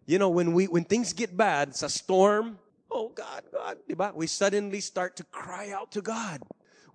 you 0.07 0.15
know 0.17 0.31
when 0.31 0.55
we 0.55 0.65
when 0.71 0.87
things 0.87 1.11
get 1.11 1.35
bad 1.35 1.75
sa 1.75 1.91
storm, 1.91 2.55
oh 2.87 3.11
God, 3.11 3.43
God, 3.51 3.75
di 3.83 3.93
ba? 3.93 4.15
We 4.15 4.31
suddenly 4.31 4.79
start 4.79 5.19
to 5.19 5.25
cry 5.27 5.75
out 5.75 5.91
to 5.93 6.01
God. 6.01 6.41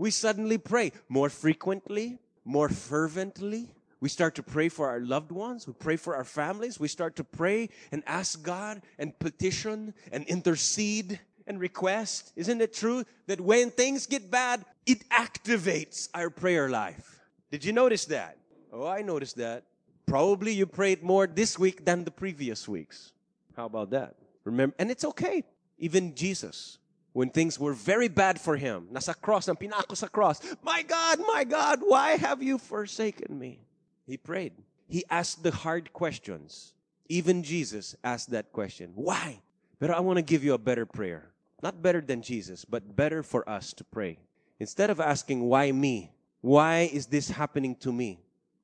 We 0.00 0.10
suddenly 0.10 0.56
pray 0.56 0.90
more 1.06 1.28
frequently, 1.28 2.18
more 2.48 2.72
fervently. 2.72 3.76
We 4.02 4.08
start 4.08 4.34
to 4.34 4.42
pray 4.42 4.66
for 4.66 4.90
our 4.90 4.98
loved 4.98 5.30
ones. 5.30 5.68
We 5.68 5.78
pray 5.78 5.94
for 5.94 6.16
our 6.16 6.26
families. 6.26 6.80
We 6.80 6.88
start 6.88 7.14
to 7.22 7.24
pray 7.24 7.70
and 7.92 8.02
ask 8.02 8.42
God 8.42 8.82
and 8.98 9.14
petition 9.14 9.94
and 10.10 10.26
intercede 10.26 11.20
and 11.46 11.60
request. 11.60 12.32
Isn't 12.36 12.60
it 12.60 12.72
true 12.72 13.04
that 13.26 13.40
when 13.40 13.70
things 13.70 14.06
get 14.06 14.30
bad, 14.30 14.64
it 14.86 15.08
activates 15.10 16.08
our 16.14 16.30
prayer 16.30 16.68
life? 16.68 17.20
Did 17.50 17.64
you 17.64 17.72
notice 17.72 18.06
that? 18.06 18.38
Oh, 18.72 18.86
I 18.86 19.02
noticed 19.02 19.36
that. 19.36 19.64
Probably 20.06 20.52
you 20.52 20.66
prayed 20.66 21.02
more 21.02 21.26
this 21.26 21.58
week 21.58 21.84
than 21.84 22.04
the 22.04 22.10
previous 22.10 22.68
weeks. 22.68 23.12
How 23.56 23.66
about 23.66 23.90
that? 23.90 24.14
Remember, 24.44 24.74
and 24.78 24.90
it's 24.90 25.04
okay. 25.04 25.44
Even 25.78 26.14
Jesus, 26.14 26.78
when 27.12 27.30
things 27.30 27.58
were 27.58 27.72
very 27.72 28.08
bad 28.08 28.40
for 28.40 28.56
him, 28.56 28.88
nasa 28.92 29.14
cross, 29.20 29.48
ng 29.48 29.56
pinako 29.56 29.96
sa 29.96 30.08
cross, 30.08 30.40
my 30.62 30.82
God, 30.82 31.20
my 31.26 31.44
God, 31.44 31.80
why 31.82 32.16
have 32.16 32.42
you 32.42 32.58
forsaken 32.58 33.38
me? 33.38 33.60
He 34.06 34.16
prayed. 34.16 34.52
He 34.88 35.04
asked 35.10 35.42
the 35.42 35.50
hard 35.50 35.92
questions. 35.92 36.74
Even 37.08 37.42
Jesus 37.42 37.94
asked 38.02 38.30
that 38.30 38.52
question. 38.52 38.92
Why? 38.94 39.40
But 39.78 39.90
I 39.90 40.00
want 40.00 40.16
to 40.16 40.22
give 40.22 40.44
you 40.44 40.54
a 40.54 40.58
better 40.58 40.86
prayer. 40.86 41.31
Not 41.62 41.80
better 41.80 42.02
than 42.02 42.20
Jesus, 42.20 42.66
but 42.66 42.96
better 42.96 43.22
for 43.22 43.48
us 43.48 43.72
to 43.74 43.84
pray. 43.84 44.18
Instead 44.58 44.90
of 44.90 44.98
asking, 44.98 45.46
why 45.46 45.70
me? 45.70 46.10
Why 46.42 46.90
is 46.92 47.06
this 47.06 47.30
happening 47.30 47.76
to 47.86 47.92
me? 47.92 48.18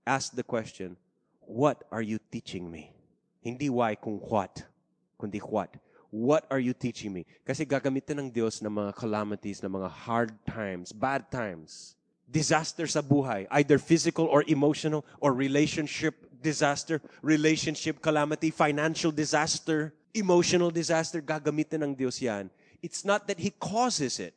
Ask 0.04 0.34
the 0.34 0.42
question, 0.42 0.96
what 1.40 1.84
are 1.92 2.02
you 2.02 2.18
teaching 2.30 2.68
me? 2.70 2.90
Hindi 3.40 3.70
why 3.70 3.94
kung 3.94 4.18
what, 4.18 4.64
kundi 5.20 5.38
what. 5.38 5.76
What 6.10 6.46
are 6.50 6.58
you 6.58 6.72
teaching 6.72 7.12
me? 7.12 7.26
Kasi 7.46 7.64
gagamitin 7.64 8.18
ng 8.18 8.30
Diyos 8.32 8.58
ng 8.64 8.72
mga 8.72 8.96
calamities, 8.96 9.62
ng 9.62 9.70
mga 9.70 9.90
hard 9.92 10.32
times, 10.48 10.90
bad 10.90 11.30
times, 11.30 11.94
disaster 12.26 12.88
sa 12.88 13.04
buhay, 13.04 13.46
either 13.62 13.78
physical 13.78 14.26
or 14.26 14.42
emotional 14.48 15.04
or 15.20 15.36
relationship 15.36 16.28
disaster, 16.40 17.00
relationship 17.22 18.00
calamity, 18.00 18.50
financial 18.50 19.12
disaster, 19.12 19.94
emotional 20.14 20.70
disaster, 20.70 21.20
gagamitin 21.20 21.84
ng 21.84 21.92
Diyos 21.94 22.18
yan. 22.22 22.48
It's 22.82 23.04
not 23.04 23.26
that 23.28 23.38
He 23.38 23.50
causes 23.50 24.18
it. 24.18 24.34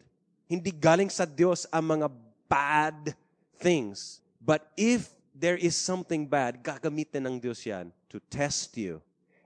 Hindi 0.49 0.71
galing 0.71 1.09
sa 1.09 1.23
Diyos 1.23 1.65
ang 1.71 1.95
mga 1.95 2.07
bad 2.49 3.15
things. 3.61 4.19
But 4.41 4.67
if 4.75 5.13
there 5.31 5.55
is 5.55 5.77
something 5.77 6.27
bad, 6.27 6.59
gagamitin 6.59 7.23
ng 7.29 7.35
Diyos 7.39 7.63
yan 7.63 7.93
to 8.09 8.19
test 8.27 8.75
you 8.75 8.99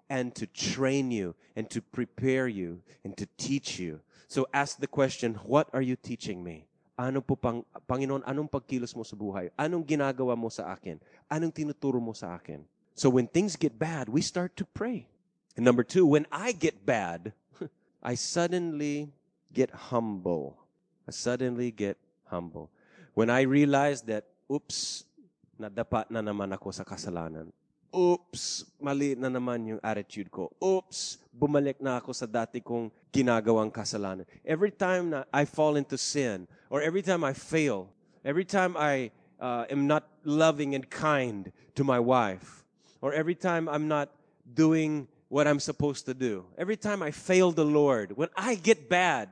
and 0.10 0.34
to 0.34 0.48
train 0.48 1.12
you 1.12 1.36
and 1.56 1.70
to 1.70 1.82
prepare 1.82 2.48
you 2.48 2.82
and 3.04 3.14
to 3.18 3.28
teach 3.38 3.78
you. 3.78 4.02
So 4.28 4.48
ask 4.54 4.80
the 4.80 4.90
question, 4.90 5.38
what 5.46 5.70
are 5.74 5.84
you 5.84 5.96
teaching 5.96 6.42
me? 6.42 6.66
Ano 6.98 7.20
po 7.20 7.36
pang, 7.36 7.62
Panginoon, 7.86 8.24
anong 8.24 8.48
pagkilos 8.48 8.96
mo 8.96 9.04
sa 9.04 9.20
buhay? 9.20 9.52
Anong 9.60 9.84
ginagawa 9.84 10.34
mo 10.34 10.48
sa 10.48 10.72
akin? 10.72 10.98
Anong 11.28 11.52
tinuturo 11.52 12.00
mo 12.00 12.16
sa 12.16 12.34
akin? 12.34 12.64
So 12.96 13.12
when 13.12 13.28
things 13.28 13.60
get 13.60 13.76
bad, 13.76 14.08
we 14.08 14.24
start 14.24 14.56
to 14.58 14.66
pray. 14.66 15.06
And 15.60 15.68
number 15.68 15.84
two, 15.84 16.08
when 16.08 16.26
I 16.32 16.56
get 16.56 16.88
bad, 16.88 17.36
I 18.06 18.14
suddenly 18.14 19.10
get 19.50 19.74
humble. 19.90 20.62
I 21.10 21.12
suddenly 21.12 21.74
get 21.74 21.98
humble. 22.30 22.70
When 23.18 23.34
I 23.34 23.50
realize 23.50 24.06
that, 24.06 24.30
oops, 24.46 25.10
nadapa 25.58 26.06
na 26.14 26.22
naman 26.22 26.54
ako 26.54 26.70
sa 26.70 26.86
kasalanan. 26.86 27.50
Oops, 27.90 28.70
mali 28.78 29.18
na 29.18 29.34
naman 29.34 29.66
yung 29.66 29.82
attitude 29.82 30.30
ko. 30.30 30.54
Oops, 30.62 31.18
bumalik 31.34 31.82
na 31.82 31.98
ako 31.98 32.14
sa 32.14 32.30
dati 32.30 32.62
kong 32.62 32.94
ginagawang 33.10 33.74
kasalanan. 33.74 34.30
Every 34.46 34.70
time 34.70 35.10
na 35.10 35.26
I 35.34 35.50
fall 35.50 35.74
into 35.74 35.98
sin, 35.98 36.46
or 36.70 36.86
every 36.86 37.02
time 37.02 37.26
I 37.26 37.34
fail, 37.34 37.90
every 38.22 38.46
time 38.46 38.78
I 38.78 39.10
uh, 39.42 39.66
am 39.74 39.90
not 39.90 40.06
loving 40.22 40.78
and 40.78 40.86
kind 40.86 41.50
to 41.74 41.82
my 41.82 41.98
wife, 41.98 42.62
or 43.02 43.18
every 43.18 43.34
time 43.34 43.66
I'm 43.66 43.90
not 43.90 44.14
doing 44.46 45.10
what 45.28 45.48
I'm 45.48 45.60
supposed 45.60 46.06
to 46.06 46.14
do, 46.14 46.46
every 46.58 46.78
time 46.78 47.02
I 47.02 47.12
fail 47.12 47.52
the 47.52 47.66
Lord, 47.66 48.16
when 48.16 48.30
I 48.36 48.56
get 48.56 48.90
bad, 48.90 49.30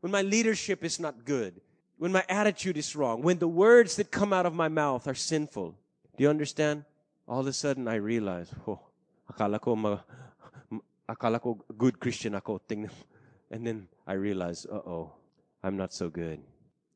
when 0.00 0.12
my 0.12 0.22
leadership 0.22 0.84
is 0.84 0.98
not 0.98 1.24
good, 1.24 1.60
when 1.98 2.12
my 2.12 2.24
attitude 2.28 2.76
is 2.76 2.94
wrong, 2.94 3.22
when 3.22 3.38
the 3.38 3.48
words 3.48 3.96
that 3.96 4.10
come 4.10 4.32
out 4.32 4.46
of 4.46 4.54
my 4.54 4.68
mouth 4.68 5.06
are 5.06 5.14
sinful, 5.14 5.74
do 6.16 6.24
you 6.24 6.30
understand? 6.30 6.84
all 7.28 7.40
of 7.40 7.46
a 7.46 7.52
sudden 7.52 7.88
I 7.88 7.96
realize, 7.96 8.50
oh, 8.66 8.78
akala 9.30 9.60
ko 9.60 9.76
ma- 9.76 10.02
akala 11.08 11.42
ko 11.42 11.58
good 11.76 11.98
Christian 11.98 12.34
ako. 12.34 12.60
Tingnan. 12.68 12.90
And 13.48 13.64
then 13.64 13.86
I 14.08 14.14
realize, 14.14 14.66
uh-oh, 14.66 15.12
I'm 15.62 15.76
not 15.76 15.94
so 15.94 16.10
good. 16.10 16.42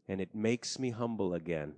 And 0.08 0.20
it 0.20 0.34
makes 0.34 0.80
me 0.80 0.90
humble 0.90 1.34
again. 1.34 1.74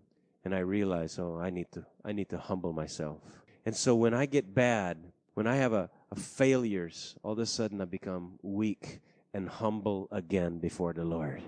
And 0.46 0.54
I 0.54 0.60
realize, 0.60 1.18
oh, 1.18 1.36
I 1.36 1.50
need 1.50 1.70
to, 1.72 1.84
I 2.02 2.12
need 2.12 2.30
to 2.30 2.38
humble 2.38 2.72
myself. 2.72 3.18
And 3.66 3.76
so 3.76 3.94
when 3.94 4.14
I 4.14 4.24
get 4.24 4.54
bad, 4.54 4.96
when 5.34 5.46
I 5.46 5.56
have 5.56 5.74
a, 5.74 5.90
a 6.12 6.14
failures, 6.14 7.16
all 7.22 7.32
of 7.32 7.38
a 7.38 7.46
sudden 7.46 7.80
I 7.80 7.86
become 7.86 8.38
weak 8.42 9.00
and 9.32 9.48
humble 9.48 10.08
again 10.12 10.58
before 10.58 10.92
the 10.92 11.04
Lord. 11.04 11.40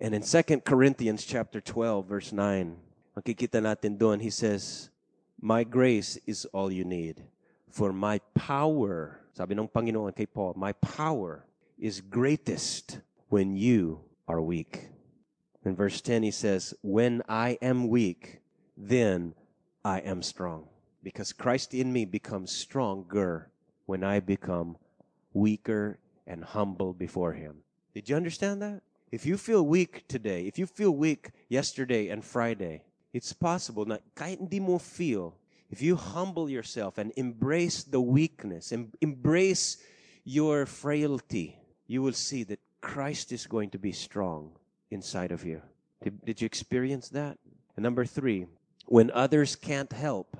And 0.00 0.16
in 0.16 0.22
2 0.22 0.42
Corinthians 0.66 1.24
chapter 1.24 1.60
12, 1.60 2.08
verse 2.08 2.32
9, 2.32 2.74
makikita 3.16 3.62
natin 3.62 3.98
doon, 3.98 4.18
he 4.18 4.30
says, 4.30 4.90
My 5.40 5.62
grace 5.62 6.18
is 6.26 6.44
all 6.46 6.72
you 6.72 6.82
need. 6.82 7.22
For 7.70 7.92
my 7.92 8.18
power, 8.34 9.22
sabi 9.30 9.54
ng 9.54 9.70
Panginoon 9.70 10.16
kay 10.16 10.26
Paul, 10.26 10.58
my 10.58 10.74
power 10.82 11.46
is 11.78 12.02
greatest 12.02 12.98
when 13.30 13.54
you 13.54 14.02
are 14.26 14.42
weak. 14.42 14.90
In 15.62 15.78
verse 15.78 16.02
10, 16.02 16.26
he 16.26 16.34
says, 16.34 16.74
When 16.82 17.22
I 17.30 17.62
am 17.62 17.86
weak, 17.86 18.42
then 18.74 19.38
I 19.84 20.02
am 20.02 20.26
strong. 20.26 20.66
Because 20.98 21.30
Christ 21.30 21.78
in 21.78 21.92
me 21.94 22.04
becomes 22.10 22.50
stronger 22.50 23.54
when 23.90 24.04
I 24.04 24.20
become 24.20 24.76
weaker 25.34 25.98
and 26.24 26.44
humble 26.44 26.92
before 26.92 27.32
Him. 27.32 27.56
Did 27.92 28.08
you 28.08 28.14
understand 28.14 28.62
that? 28.62 28.82
If 29.10 29.26
you 29.26 29.36
feel 29.36 29.66
weak 29.66 30.06
today, 30.06 30.46
if 30.46 30.60
you 30.60 30.66
feel 30.66 30.92
weak 30.92 31.30
yesterday 31.48 32.06
and 32.06 32.24
Friday, 32.24 32.84
it's 33.12 33.32
possible 33.32 33.84
na 33.84 33.98
kahit 34.14 34.38
hindi 34.38 34.60
mo 34.60 34.78
feel, 34.78 35.34
if 35.74 35.82
you 35.82 35.96
humble 35.96 36.46
yourself 36.46 36.98
and 36.98 37.10
embrace 37.16 37.82
the 37.82 37.98
weakness 37.98 38.70
and 38.70 38.94
embrace 39.02 39.82
your 40.22 40.66
frailty, 40.66 41.58
you 41.90 42.00
will 42.00 42.14
see 42.14 42.44
that 42.44 42.62
Christ 42.80 43.32
is 43.34 43.50
going 43.50 43.70
to 43.74 43.78
be 43.82 43.90
strong 43.90 44.54
inside 44.94 45.34
of 45.34 45.42
you. 45.42 45.62
Did, 45.98 46.24
did 46.24 46.40
you 46.40 46.46
experience 46.46 47.08
that? 47.10 47.42
And 47.74 47.82
number 47.82 48.06
three, 48.06 48.46
when 48.86 49.10
others 49.10 49.58
can't 49.58 49.90
help, 49.90 50.38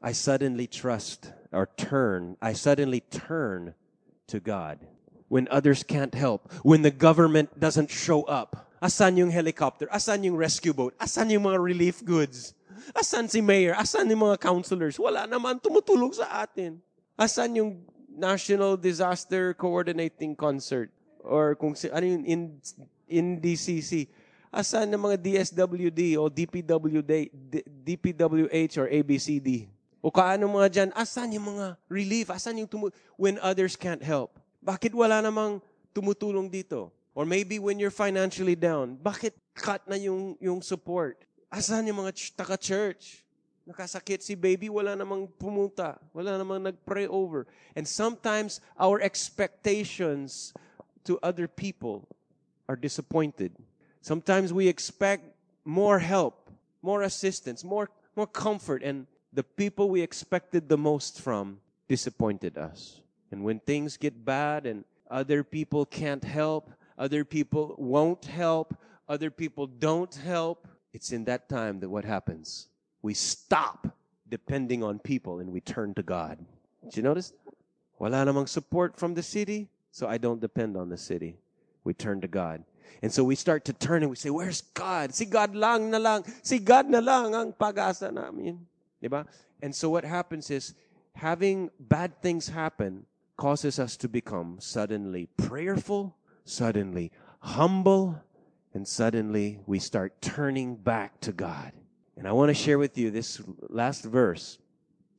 I 0.00 0.12
suddenly 0.12 0.66
trust 0.66 1.35
or 1.52 1.68
turn, 1.76 2.36
I 2.42 2.52
suddenly 2.52 3.00
turn 3.10 3.74
to 4.28 4.40
God. 4.40 4.78
When 5.28 5.48
others 5.50 5.82
can't 5.82 6.14
help, 6.14 6.52
when 6.62 6.82
the 6.82 6.90
government 6.90 7.58
doesn't 7.58 7.90
show 7.90 8.22
up, 8.24 8.70
asan 8.82 9.16
yung 9.18 9.30
helicopter, 9.30 9.88
asan 9.90 10.22
yung 10.22 10.36
rescue 10.36 10.72
boat, 10.72 10.94
asan 11.02 11.30
yung 11.30 11.50
mga 11.50 11.58
relief 11.58 12.04
goods, 12.04 12.54
asan 12.94 13.26
si 13.26 13.42
mayor, 13.42 13.74
asan 13.74 14.06
yung 14.06 14.22
mga 14.22 14.38
counselors, 14.38 14.94
wala 15.00 15.26
naman 15.26 15.58
tumutulong 15.58 16.14
sa 16.14 16.46
atin. 16.46 16.78
Asan 17.18 17.56
yung 17.58 17.82
National 18.06 18.76
Disaster 18.76 19.52
Coordinating 19.52 20.36
Council? 20.36 20.86
Or 21.26 21.58
kung 21.58 21.74
si, 21.74 21.90
ano 21.90 22.06
yung 22.06 22.24
in, 22.24 22.40
in 23.10 23.26
DCC, 23.42 24.06
asan 24.52 24.88
ng 24.94 25.02
mga 25.02 25.16
DSWD 25.20 26.16
o 26.16 26.30
DPWD, 26.30 27.12
DPWH 27.82 28.74
or 28.78 28.86
ABCD? 28.86 29.75
O 30.04 30.12
kaano 30.12 30.46
mga 30.46 30.68
dyan, 30.68 30.90
asan 30.92 31.34
yung 31.34 31.56
mga 31.56 31.76
relief? 31.88 32.28
Asan 32.30 32.60
yung 32.60 32.68
tumu- 32.68 32.94
when 33.16 33.40
others 33.40 33.74
can't 33.74 34.02
help? 34.02 34.36
Bakit 34.60 34.92
wala 34.92 35.22
namang 35.24 35.62
tumutulong 35.96 36.50
dito? 36.50 36.92
Or 37.16 37.24
maybe 37.24 37.56
when 37.56 37.80
you're 37.80 37.94
financially 37.94 38.54
down, 38.54 39.00
bakit 39.00 39.32
cut 39.56 39.80
na 39.88 39.96
yung, 39.96 40.36
yung 40.36 40.60
support? 40.60 41.24
Asan 41.48 41.88
yung 41.88 42.04
mga 42.04 42.12
ch- 42.12 42.36
taka-church? 42.36 43.24
Nakasakit 43.66 44.22
si 44.22 44.36
baby, 44.36 44.68
wala 44.68 44.94
namang 44.94 45.26
pumunta. 45.40 45.98
Wala 46.12 46.36
namang 46.38 46.62
nag-pray 46.70 47.08
over. 47.08 47.48
And 47.74 47.88
sometimes 47.88 48.60
our 48.78 49.00
expectations 49.00 50.52
to 51.08 51.18
other 51.24 51.48
people 51.48 52.06
are 52.68 52.76
disappointed. 52.76 53.56
Sometimes 54.04 54.52
we 54.52 54.68
expect 54.68 55.24
more 55.64 55.98
help, 55.98 56.52
more 56.82 57.02
assistance, 57.02 57.64
more, 57.64 57.90
more 58.14 58.28
comfort, 58.28 58.84
and 58.84 59.06
the 59.36 59.44
people 59.44 59.90
we 59.90 60.00
expected 60.00 60.66
the 60.66 60.78
most 60.78 61.20
from 61.20 61.60
disappointed 61.88 62.56
us. 62.56 63.02
And 63.30 63.44
when 63.44 63.60
things 63.60 63.98
get 63.98 64.24
bad 64.24 64.64
and 64.64 64.82
other 65.10 65.44
people 65.44 65.84
can't 65.84 66.24
help, 66.24 66.70
other 66.96 67.22
people 67.22 67.74
won't 67.76 68.24
help, 68.24 68.74
other 69.06 69.30
people 69.30 69.66
don't 69.66 70.14
help, 70.14 70.66
it's 70.94 71.12
in 71.12 71.24
that 71.24 71.50
time 71.50 71.80
that 71.80 71.90
what 71.90 72.06
happens? 72.06 72.68
We 73.02 73.12
stop 73.12 73.86
depending 74.26 74.82
on 74.82 74.98
people 75.00 75.40
and 75.40 75.52
we 75.52 75.60
turn 75.60 75.92
to 75.94 76.02
God. 76.02 76.38
Did 76.84 76.96
you 76.96 77.02
notice? 77.02 77.34
Wala 77.98 78.24
namang 78.24 78.48
support 78.48 78.96
from 78.96 79.12
the 79.12 79.22
city, 79.22 79.68
so 79.92 80.08
I 80.08 80.16
don't 80.16 80.40
depend 80.40 80.78
on 80.78 80.88
the 80.88 80.96
city. 80.96 81.36
We 81.84 81.92
turn 81.92 82.22
to 82.22 82.28
God. 82.28 82.64
And 83.02 83.12
so 83.12 83.22
we 83.22 83.34
start 83.34 83.66
to 83.66 83.74
turn 83.74 84.00
and 84.00 84.08
we 84.08 84.16
say, 84.16 84.30
Where's 84.30 84.62
God? 84.72 85.12
Si 85.12 85.26
God 85.26 85.54
lang 85.54 85.90
na 85.90 85.98
lang. 85.98 86.24
Si 86.40 86.58
God 86.58 86.88
na 86.88 87.00
lang 87.04 87.34
ang 87.34 87.52
pag-asa 87.52 88.08
namin. 88.10 88.64
Diba? 89.08 89.26
And 89.62 89.74
so 89.74 89.90
what 89.90 90.04
happens 90.04 90.50
is 90.50 90.74
having 91.14 91.70
bad 91.78 92.20
things 92.20 92.48
happen 92.48 93.06
causes 93.36 93.78
us 93.78 93.96
to 93.98 94.08
become 94.08 94.56
suddenly 94.60 95.28
prayerful, 95.36 96.16
suddenly 96.44 97.12
humble, 97.40 98.20
and 98.74 98.86
suddenly 98.86 99.60
we 99.66 99.78
start 99.78 100.20
turning 100.20 100.76
back 100.76 101.20
to 101.20 101.32
God. 101.32 101.72
And 102.16 102.26
I 102.26 102.32
want 102.32 102.48
to 102.48 102.54
share 102.54 102.78
with 102.78 102.96
you 102.96 103.10
this 103.10 103.40
last 103.68 104.04
verse 104.04 104.58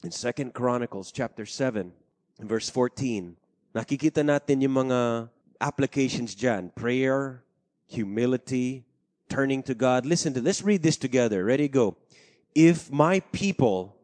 in 0.04 0.12
Second 0.12 0.54
Chronicles 0.54 1.12
chapter 1.12 1.46
7 1.46 1.92
verse 2.40 2.70
14. 2.70 3.36
Nakikita 3.74 4.22
natin 4.22 4.62
yung 4.62 4.88
mga 4.88 5.30
applications 5.62 6.36
dyan. 6.36 6.74
Prayer, 6.74 7.44
humility, 7.86 8.86
turning 9.30 9.64
to 9.64 9.74
God. 9.74 10.06
Listen 10.06 10.34
to, 10.34 10.42
let's 10.42 10.62
read 10.62 10.84
this 10.84 10.98
together. 10.98 11.44
Ready, 11.46 11.68
go 11.68 11.98
if 12.58 12.92
my 12.92 13.20
people 13.32 13.96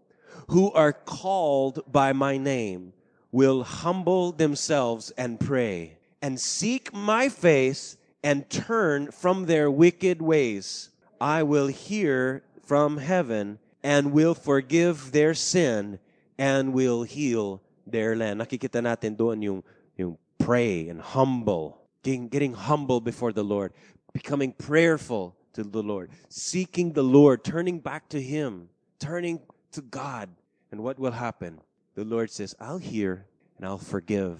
who 0.50 0.72
are 0.74 0.94
called 0.94 1.82
by 1.92 2.14
my 2.14 2.38
name 2.38 2.94
will 3.32 3.64
humble 3.64 4.32
themselves 4.32 5.10
and 5.18 5.40
pray 5.40 5.98
and 6.22 6.40
seek 6.40 6.94
my 6.94 7.28
face 7.28 7.98
and 8.22 8.48
turn 8.52 9.10
from 9.10 9.48
their 9.48 9.72
wicked 9.72 10.22
ways, 10.22 10.92
I 11.20 11.42
will 11.42 11.66
hear 11.66 12.44
from 12.62 12.98
heaven 12.98 13.58
and 13.82 14.14
will 14.14 14.36
forgive 14.36 15.12
their 15.12 15.34
sin 15.34 15.98
and 16.38 16.74
will 16.74 17.02
heal 17.02 17.60
their 17.88 18.16
land. 18.16 18.40
Nakikita 18.40 18.86
natin 18.86 19.18
doon 19.18 19.42
yung, 19.42 19.64
yung 19.98 20.16
pray 20.38 20.90
and 20.90 21.02
humble, 21.02 21.82
getting, 22.04 22.30
getting 22.30 22.54
humble 22.54 23.02
before 23.02 23.34
the 23.34 23.44
Lord, 23.44 23.74
becoming 24.14 24.54
prayerful, 24.54 25.36
to 25.54 25.64
the 25.64 25.84
Lord, 25.84 26.12
seeking 26.30 26.94
the 26.94 27.04
Lord, 27.04 27.44
turning 27.44 27.80
back 27.80 28.10
to 28.10 28.22
Him, 28.22 28.70
turning 29.00 29.40
to 29.72 29.82
God. 29.82 30.30
And 30.72 30.82
what 30.82 31.00
will 31.00 31.12
happen? 31.12 31.60
The 31.96 32.04
Lord 32.04 32.32
says, 32.32 32.56
I'll 32.60 32.80
hear 32.80 33.26
and 33.58 33.66
I'll 33.66 33.78
forgive. 33.78 34.40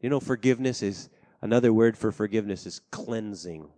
You 0.00 0.10
know, 0.10 0.20
forgiveness 0.20 0.82
is 0.82 1.08
another 1.42 1.72
word 1.72 1.96
for 1.96 2.12
forgiveness 2.12 2.66
is 2.66 2.80
cleansing. 2.90 3.68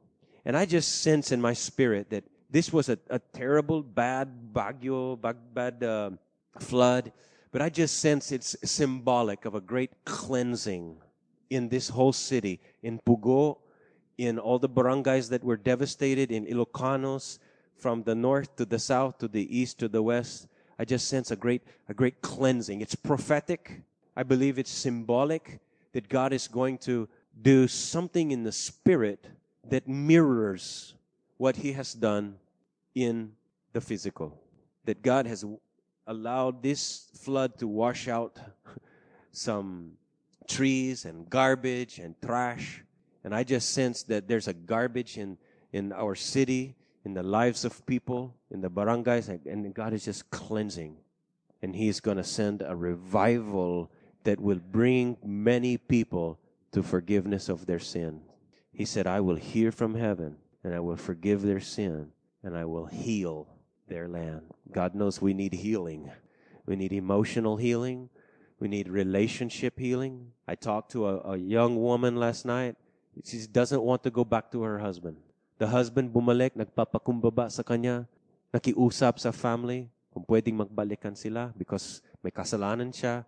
And 0.45 0.57
I 0.57 0.65
just 0.65 1.03
sense 1.03 1.33
in 1.33 1.41
my 1.41 1.53
spirit 1.53 2.11
that 2.11 2.25
this 2.51 2.73
was 2.73 2.89
a, 2.89 2.99
a 3.11 3.19
terrible, 3.19 3.83
bad 3.83 4.29
bagyo, 4.53 5.21
bad, 5.21 5.37
bad 5.53 5.83
uh, 5.83 6.11
flood, 6.61 7.13
but 7.51 7.61
I 7.61 7.69
just 7.69 8.01
sense 8.01 8.33
it's 8.33 8.57
symbolic 8.65 9.45
of 9.45 9.55
a 9.55 9.61
great 9.61 9.91
cleansing 10.05 10.97
in 11.51 11.69
this 11.69 11.89
whole 11.89 12.13
city, 12.13 12.61
in 12.83 12.99
Pugo, 12.99 13.59
in 14.19 14.39
all 14.39 14.59
the 14.59 14.69
barangays 14.69 15.31
that 15.31 15.45
were 15.45 15.57
devastated 15.57 16.31
in 16.31 16.45
Ilocanos, 16.45 17.39
from 17.79 18.03
the 18.03 18.15
north 18.15 18.57
to 18.57 18.65
the 18.65 18.79
south 18.79 19.19
to 19.19 19.29
the 19.29 19.57
east 19.57 19.79
to 19.79 19.89
the 19.89 20.03
west. 20.03 20.49
I 20.79 20.85
just 20.85 21.09
sense 21.09 21.31
a 21.31 21.37
great, 21.37 21.63
a 21.89 21.95
great 21.95 22.21
cleansing. 22.21 22.81
It's 22.81 22.95
prophetic. 22.95 23.83
I 24.17 24.25
believe 24.25 24.59
it's 24.59 24.71
symbolic 24.71 25.61
that 25.93 26.09
God 26.09 26.33
is 26.33 26.49
going 26.49 26.79
to 26.79 27.09
do 27.41 27.69
something 27.69 28.33
in 28.33 28.43
the 28.43 28.53
spirit 28.53 29.27
that 29.69 29.89
mirrors 29.89 30.95
what 31.37 31.57
He 31.57 31.73
has 31.73 31.93
done 31.93 32.37
in 32.95 33.33
the 33.73 33.81
physical. 33.81 34.41
That 34.85 35.03
God 35.03 35.27
has 35.27 35.45
allowed 36.07 36.63
this 36.63 37.09
flood 37.15 37.59
to 37.59 37.69
wash 37.69 38.09
out 38.09 38.39
some 39.33 39.93
trees 40.49 41.05
and 41.05 41.29
garbage 41.29 41.99
and 41.99 42.21
trash 42.21 42.83
and 43.25 43.35
I 43.35 43.45
just 43.45 43.71
sense 43.73 44.03
that 44.05 44.29
there's 44.29 44.49
a 44.49 44.55
garbage 44.55 45.19
in, 45.19 45.39
in 45.73 45.93
our 45.93 46.15
city, 46.15 46.77
in 47.05 47.15
the 47.15 47.23
lives 47.23 47.65
of 47.65 47.85
people, 47.87 48.35
in 48.51 48.61
the 48.61 48.71
barangays, 48.71 49.29
and 49.29 49.75
God 49.75 49.93
is 49.93 50.05
just 50.05 50.31
cleansing. 50.31 50.97
And 51.63 51.75
He's 51.75 52.01
going 52.01 52.17
to 52.17 52.25
send 52.25 52.63
a 52.63 52.77
revival 52.77 53.91
that 54.25 54.41
will 54.41 54.61
bring 54.61 55.17
many 55.25 55.77
people 55.77 56.39
to 56.73 56.83
forgiveness 56.83 57.49
of 57.49 57.67
their 57.67 57.79
sin. 57.79 58.21
He 58.73 58.85
said, 58.85 59.07
I 59.07 59.21
will 59.21 59.37
hear 59.37 59.73
from 59.73 59.95
heaven, 59.95 60.37
and 60.63 60.75
I 60.75 60.81
will 60.81 60.97
forgive 60.97 61.43
their 61.43 61.61
sin, 61.61 62.13
and 62.43 62.57
I 62.57 62.65
will 62.65 62.87
heal 62.87 63.49
their 63.89 64.07
land. 64.07 64.43
God 64.71 64.95
knows 64.95 65.21
we 65.21 65.35
need 65.35 65.55
healing. 65.55 66.11
We 66.67 66.77
need 66.77 66.93
emotional 66.93 67.57
healing. 67.57 68.11
We 68.61 68.69
need 68.69 68.89
relationship 68.89 69.79
healing. 69.79 70.33
I 70.47 70.55
talked 70.55 70.93
to 70.93 71.09
a, 71.09 71.33
a 71.33 71.37
young 71.37 71.81
woman 71.81 72.17
last 72.17 72.45
night. 72.45 72.77
She 73.25 73.47
doesn't 73.47 73.83
want 73.83 74.03
to 74.05 74.11
go 74.11 74.25
back 74.25 74.51
to 74.53 74.63
her 74.63 74.79
husband. 74.79 75.17
The 75.59 75.67
husband 75.67 76.15
bumalik, 76.15 76.55
nagpapakumbaba 76.55 77.51
sa 77.51 77.63
kanya, 77.63 78.07
nakiusap 78.55 79.19
sa 79.19 79.35
family 79.35 79.91
kung 80.15 80.23
pwedeng 80.27 80.59
magbalikan 80.63 81.19
sila 81.19 81.51
because 81.59 82.01
may 82.23 82.31
kasalanan 82.31 82.95
siya. 82.95 83.27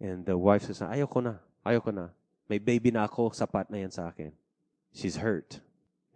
And 0.00 0.26
the 0.26 0.38
wife 0.38 0.66
says, 0.66 0.82
ayoko 0.82 1.22
na, 1.22 1.38
ayoko 1.66 1.94
na. 1.94 2.10
May 2.48 2.58
baby 2.58 2.90
na 2.90 3.04
ako, 3.06 3.30
sapat 3.30 3.70
na 3.70 3.78
yan 3.78 3.90
sa 3.90 4.08
akin. 4.08 4.32
She's 4.94 5.18
hurt. 5.18 5.60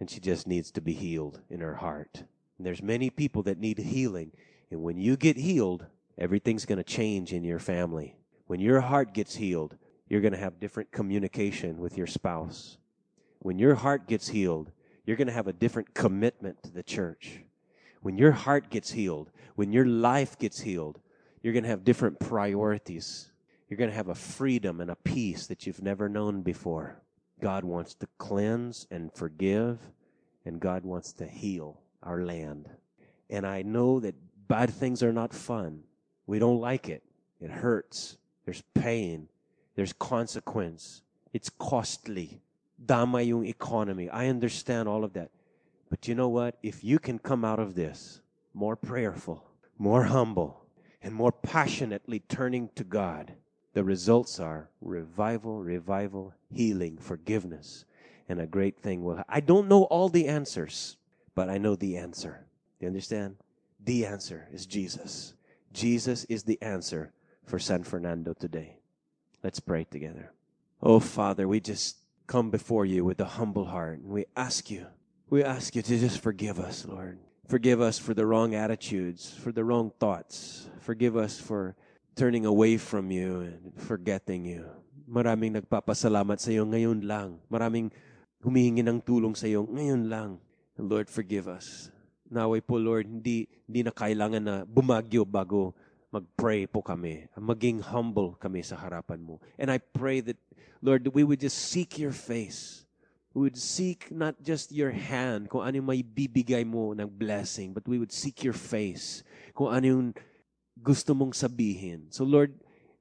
And 0.00 0.10
she 0.10 0.18
just 0.18 0.46
needs 0.46 0.70
to 0.74 0.80
be 0.80 0.94
healed 0.94 1.38
in 1.50 1.60
her 1.60 1.78
heart. 1.78 2.26
And 2.58 2.66
there's 2.66 2.82
many 2.82 3.10
people 3.10 3.42
that 3.44 3.58
need 3.58 3.78
healing. 3.78 4.32
And 4.70 4.82
when 4.82 4.98
you 4.98 5.16
get 5.16 5.36
healed, 5.36 5.86
everything's 6.18 6.66
going 6.66 6.78
to 6.78 6.86
change 6.86 7.32
in 7.32 7.44
your 7.44 7.58
family. 7.58 8.16
When 8.46 8.58
your 8.58 8.80
heart 8.80 9.14
gets 9.14 9.36
healed, 9.36 9.76
you're 10.08 10.20
going 10.20 10.34
to 10.34 10.38
have 10.38 10.58
different 10.58 10.90
communication 10.90 11.78
with 11.78 11.96
your 11.96 12.06
spouse. 12.06 12.78
When 13.42 13.58
your 13.58 13.74
heart 13.74 14.06
gets 14.06 14.28
healed, 14.28 14.70
you're 15.04 15.16
going 15.16 15.26
to 15.26 15.32
have 15.32 15.48
a 15.48 15.52
different 15.52 15.94
commitment 15.94 16.62
to 16.62 16.70
the 16.70 16.84
church. 16.84 17.40
When 18.00 18.16
your 18.16 18.30
heart 18.30 18.70
gets 18.70 18.92
healed, 18.92 19.30
when 19.56 19.72
your 19.72 19.84
life 19.84 20.38
gets 20.38 20.60
healed, 20.60 21.00
you're 21.42 21.52
going 21.52 21.64
to 21.64 21.68
have 21.68 21.84
different 21.84 22.20
priorities. 22.20 23.32
You're 23.68 23.78
going 23.78 23.90
to 23.90 23.96
have 23.96 24.10
a 24.10 24.14
freedom 24.14 24.80
and 24.80 24.92
a 24.92 24.96
peace 24.96 25.48
that 25.48 25.66
you've 25.66 25.82
never 25.82 26.08
known 26.08 26.42
before. 26.42 27.02
God 27.40 27.64
wants 27.64 27.94
to 27.94 28.08
cleanse 28.18 28.86
and 28.92 29.12
forgive, 29.12 29.80
and 30.44 30.60
God 30.60 30.84
wants 30.84 31.12
to 31.14 31.26
heal 31.26 31.80
our 32.04 32.22
land. 32.22 32.68
And 33.28 33.44
I 33.44 33.62
know 33.62 33.98
that 34.00 34.14
bad 34.46 34.70
things 34.70 35.02
are 35.02 35.12
not 35.12 35.34
fun. 35.34 35.82
We 36.28 36.38
don't 36.38 36.60
like 36.60 36.88
it. 36.88 37.02
It 37.40 37.50
hurts. 37.50 38.18
There's 38.44 38.62
pain. 38.74 39.28
There's 39.74 39.92
consequence. 39.92 41.02
It's 41.32 41.50
costly. 41.50 42.40
Dama 42.84 43.22
yung 43.22 43.46
economy. 43.46 44.08
I 44.10 44.28
understand 44.28 44.88
all 44.88 45.04
of 45.04 45.12
that. 45.12 45.30
But 45.90 46.08
you 46.08 46.14
know 46.14 46.28
what? 46.28 46.58
If 46.62 46.82
you 46.82 46.98
can 46.98 47.18
come 47.18 47.44
out 47.44 47.58
of 47.58 47.74
this 47.74 48.20
more 48.54 48.76
prayerful, 48.76 49.44
more 49.78 50.04
humble, 50.04 50.64
and 51.02 51.14
more 51.14 51.32
passionately 51.32 52.20
turning 52.20 52.70
to 52.76 52.84
God, 52.84 53.34
the 53.74 53.84
results 53.84 54.38
are 54.38 54.68
revival, 54.80 55.62
revival, 55.62 56.34
healing, 56.50 56.98
forgiveness, 56.98 57.84
and 58.28 58.40
a 58.40 58.46
great 58.46 58.78
thing 58.80 59.02
will. 59.02 59.22
I 59.28 59.40
don't 59.40 59.68
know 59.68 59.84
all 59.84 60.08
the 60.08 60.28
answers, 60.28 60.96
but 61.34 61.48
I 61.48 61.58
know 61.58 61.74
the 61.74 61.96
answer. 61.96 62.46
Do 62.78 62.86
you 62.86 62.88
understand? 62.88 63.36
The 63.84 64.06
answer 64.06 64.48
is 64.52 64.66
Jesus. 64.66 65.34
Jesus 65.72 66.24
is 66.24 66.44
the 66.44 66.60
answer 66.62 67.12
for 67.44 67.58
San 67.58 67.82
Fernando 67.82 68.34
today. 68.34 68.76
Let's 69.42 69.60
pray 69.60 69.84
together. 69.84 70.32
Oh, 70.82 71.00
Father, 71.00 71.48
we 71.48 71.60
just 71.60 71.96
come 72.32 72.48
before 72.48 72.88
you 72.88 73.04
with 73.04 73.20
a 73.20 73.36
humble 73.36 73.68
heart. 73.68 74.00
And 74.00 74.08
we 74.08 74.24
ask 74.32 74.72
you, 74.72 74.88
we 75.28 75.44
ask 75.44 75.76
you 75.76 75.84
to 75.84 75.94
just 76.00 76.24
forgive 76.24 76.56
us, 76.56 76.88
Lord. 76.88 77.20
Forgive 77.44 77.84
us 77.84 78.00
for 78.00 78.16
the 78.16 78.24
wrong 78.24 78.56
attitudes, 78.56 79.36
for 79.36 79.52
the 79.52 79.60
wrong 79.60 79.92
thoughts. 80.00 80.64
Forgive 80.80 81.12
us 81.12 81.36
for 81.36 81.76
turning 82.16 82.48
away 82.48 82.80
from 82.80 83.12
you 83.12 83.44
and 83.44 83.76
forgetting 83.76 84.48
you. 84.48 84.64
Maraming 85.04 85.60
nagpapasalamat 85.60 86.40
sa 86.40 86.48
iyo 86.48 86.64
ngayon 86.64 87.04
lang. 87.04 87.36
Maraming 87.52 87.92
humihingi 88.40 88.80
ng 88.80 89.04
tulong 89.04 89.36
sa 89.36 89.44
iyo 89.44 89.68
ngayon 89.68 90.08
lang. 90.08 90.40
Lord, 90.80 91.12
forgive 91.12 91.52
us. 91.52 91.92
Naway 92.32 92.64
po, 92.64 92.80
Lord, 92.80 93.12
hindi, 93.12 93.44
hindi 93.68 93.84
na 93.84 93.92
kailangan 93.92 94.40
na 94.40 94.56
bumagyo 94.64 95.28
bago 95.28 95.76
mag-pray 96.12 96.68
po 96.68 96.84
kami. 96.84 97.24
Maging 97.34 97.80
humble 97.80 98.36
kami 98.36 98.60
sa 98.60 98.76
harapan 98.76 99.24
mo. 99.24 99.40
And 99.56 99.72
I 99.72 99.80
pray 99.80 100.20
that, 100.20 100.36
Lord, 100.84 101.08
we 101.08 101.24
would 101.24 101.40
just 101.40 101.72
seek 101.72 101.96
your 101.96 102.12
face. 102.12 102.84
We 103.32 103.48
would 103.48 103.56
seek 103.56 104.12
not 104.12 104.36
just 104.44 104.76
your 104.76 104.92
hand, 104.92 105.48
kung 105.48 105.64
ano 105.64 105.80
yung 105.80 105.88
may 105.88 106.04
bibigay 106.04 106.68
mo 106.68 106.92
ng 106.92 107.08
blessing, 107.08 107.72
but 107.72 107.88
we 107.88 107.96
would 107.96 108.12
seek 108.12 108.44
your 108.44 108.52
face. 108.52 109.24
Kung 109.56 109.72
ano 109.72 109.86
yung 109.88 110.08
gusto 110.76 111.16
mong 111.16 111.32
sabihin. 111.32 112.12
So 112.12 112.28
Lord, 112.28 112.52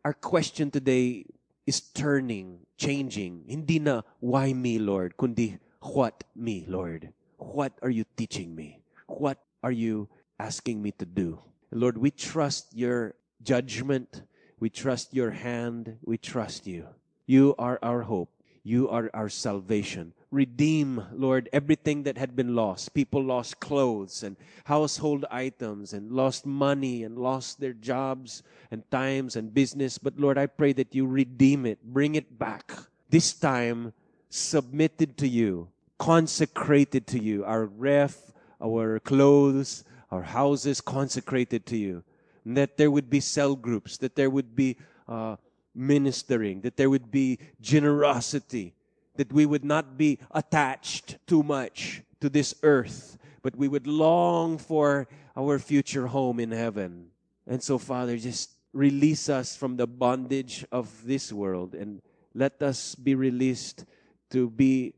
our 0.08 0.16
question 0.16 0.72
today 0.72 1.28
is 1.68 1.84
turning, 1.92 2.64
changing. 2.80 3.44
Hindi 3.44 3.84
na, 3.84 4.08
why 4.24 4.56
me, 4.56 4.80
Lord? 4.80 5.20
Kundi, 5.20 5.60
what 5.84 6.24
me, 6.32 6.64
Lord? 6.64 7.12
What 7.36 7.76
are 7.84 7.92
you 7.92 8.08
teaching 8.16 8.56
me? 8.56 8.80
What 9.12 9.36
are 9.60 9.76
you 9.76 10.08
asking 10.40 10.80
me 10.80 10.96
to 10.96 11.06
do? 11.06 11.44
Lord, 11.72 11.98
we 11.98 12.12
trust 12.12 12.76
your 12.76 13.16
judgment. 13.44 14.24
We 14.60 14.70
trust 14.70 15.14
your 15.14 15.32
hand. 15.32 15.98
We 16.04 16.18
trust 16.18 16.68
you. 16.68 16.88
You 17.26 17.56
are 17.58 17.80
our 17.82 18.02
hope. 18.02 18.30
You 18.64 18.90
are 18.90 19.10
our 19.14 19.30
salvation. 19.30 20.14
Redeem, 20.30 21.04
Lord, 21.12 21.50
everything 21.52 22.04
that 22.04 22.18
had 22.18 22.36
been 22.36 22.56
lost. 22.56 22.94
People 22.94 23.24
lost 23.24 23.60
clothes 23.60 24.22
and 24.22 24.38
household 24.66 25.26
items 25.32 25.94
and 25.94 26.12
lost 26.12 26.46
money 26.46 27.04
and 27.04 27.18
lost 27.18 27.60
their 27.60 27.74
jobs 27.74 28.44
and 28.70 28.90
times 28.92 29.36
and 29.36 29.54
business. 29.54 29.98
But 29.98 30.20
Lord, 30.20 30.38
I 30.38 30.46
pray 30.46 30.74
that 30.74 30.94
you 30.94 31.08
redeem 31.08 31.66
it, 31.66 31.84
bring 31.84 32.16
it 32.16 32.38
back. 32.38 32.72
This 33.10 33.34
time, 33.34 33.94
submitted 34.30 35.18
to 35.18 35.28
you, 35.28 35.70
consecrated 35.98 37.08
to 37.08 37.20
you. 37.22 37.44
Our 37.44 37.66
ref, 37.66 38.32
our 38.62 39.00
clothes, 39.00 39.84
our 40.12 40.22
houses 40.22 40.82
consecrated 40.82 41.66
to 41.68 41.78
you. 41.78 42.04
And 42.46 42.58
that 42.58 42.78
there 42.78 42.92
would 42.92 43.10
be 43.10 43.20
cell 43.20 43.56
groups, 43.56 43.98
that 43.98 44.16
there 44.16 44.30
would 44.30 44.56
be 44.56 44.78
uh, 45.08 45.38
ministering, 45.74 46.62
that 46.62 46.76
there 46.76 46.90
would 46.90 47.12
be 47.12 47.40
generosity, 47.62 48.74
that 49.16 49.32
we 49.32 49.46
would 49.46 49.64
not 49.64 49.98
be 49.98 50.20
attached 50.32 51.18
too 51.28 51.44
much 51.44 52.02
to 52.20 52.30
this 52.30 52.56
earth, 52.64 53.18
but 53.42 53.56
we 53.56 53.68
would 53.68 53.88
long 53.88 54.58
for 54.58 55.08
our 55.36 55.60
future 55.60 56.08
home 56.08 56.40
in 56.40 56.52
heaven. 56.52 57.08
And 57.48 57.62
so, 57.62 57.78
Father, 57.78 58.18
just 58.18 58.52
release 58.74 59.30
us 59.30 59.56
from 59.56 59.78
the 59.78 59.88
bondage 59.88 60.66
of 60.72 60.88
this 61.06 61.32
world 61.32 61.76
and 61.76 62.02
let 62.34 62.62
us 62.62 62.96
be 62.96 63.16
released 63.16 63.86
to 64.30 64.50
be 64.50 64.94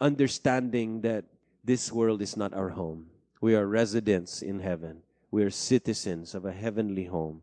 understanding 0.00 1.02
that 1.02 1.24
this 1.64 1.92
world 1.92 2.22
is 2.22 2.36
not 2.36 2.54
our 2.54 2.70
home. 2.70 3.06
We 3.40 3.54
are 3.54 3.66
residents 3.66 4.42
in 4.42 4.60
heaven. 4.60 5.02
We 5.30 5.44
are 5.44 5.50
citizens 5.50 6.34
of 6.34 6.44
a 6.44 6.52
heavenly 6.52 7.04
home. 7.04 7.42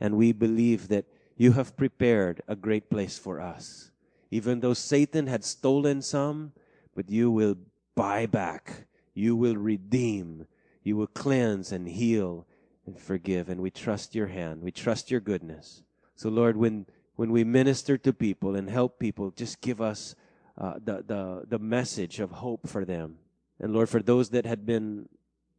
And 0.00 0.16
we 0.16 0.32
believe 0.32 0.88
that 0.88 1.06
you 1.36 1.52
have 1.52 1.76
prepared 1.76 2.42
a 2.46 2.56
great 2.56 2.90
place 2.90 3.18
for 3.18 3.40
us. 3.40 3.90
Even 4.30 4.60
though 4.60 4.74
Satan 4.74 5.26
had 5.26 5.44
stolen 5.44 6.02
some, 6.02 6.52
but 6.94 7.10
you 7.10 7.30
will 7.30 7.56
buy 7.94 8.26
back. 8.26 8.86
You 9.14 9.36
will 9.36 9.56
redeem. 9.56 10.46
You 10.82 10.96
will 10.96 11.06
cleanse 11.06 11.72
and 11.72 11.88
heal 11.88 12.46
and 12.86 12.98
forgive. 12.98 13.48
And 13.48 13.60
we 13.60 13.70
trust 13.70 14.14
your 14.14 14.26
hand. 14.28 14.62
We 14.62 14.70
trust 14.70 15.10
your 15.10 15.20
goodness. 15.20 15.82
So, 16.16 16.28
Lord, 16.28 16.56
when, 16.56 16.86
when 17.16 17.32
we 17.32 17.42
minister 17.42 17.96
to 17.98 18.12
people 18.12 18.54
and 18.54 18.70
help 18.70 18.98
people, 18.98 19.30
just 19.30 19.60
give 19.60 19.80
us 19.80 20.14
uh, 20.58 20.74
the, 20.84 21.02
the, 21.06 21.44
the 21.48 21.58
message 21.58 22.20
of 22.20 22.30
hope 22.30 22.68
for 22.68 22.84
them. 22.84 23.16
And 23.58 23.72
Lord, 23.72 23.88
for 23.88 24.02
those 24.02 24.30
that 24.30 24.46
had 24.46 24.66
been 24.66 25.08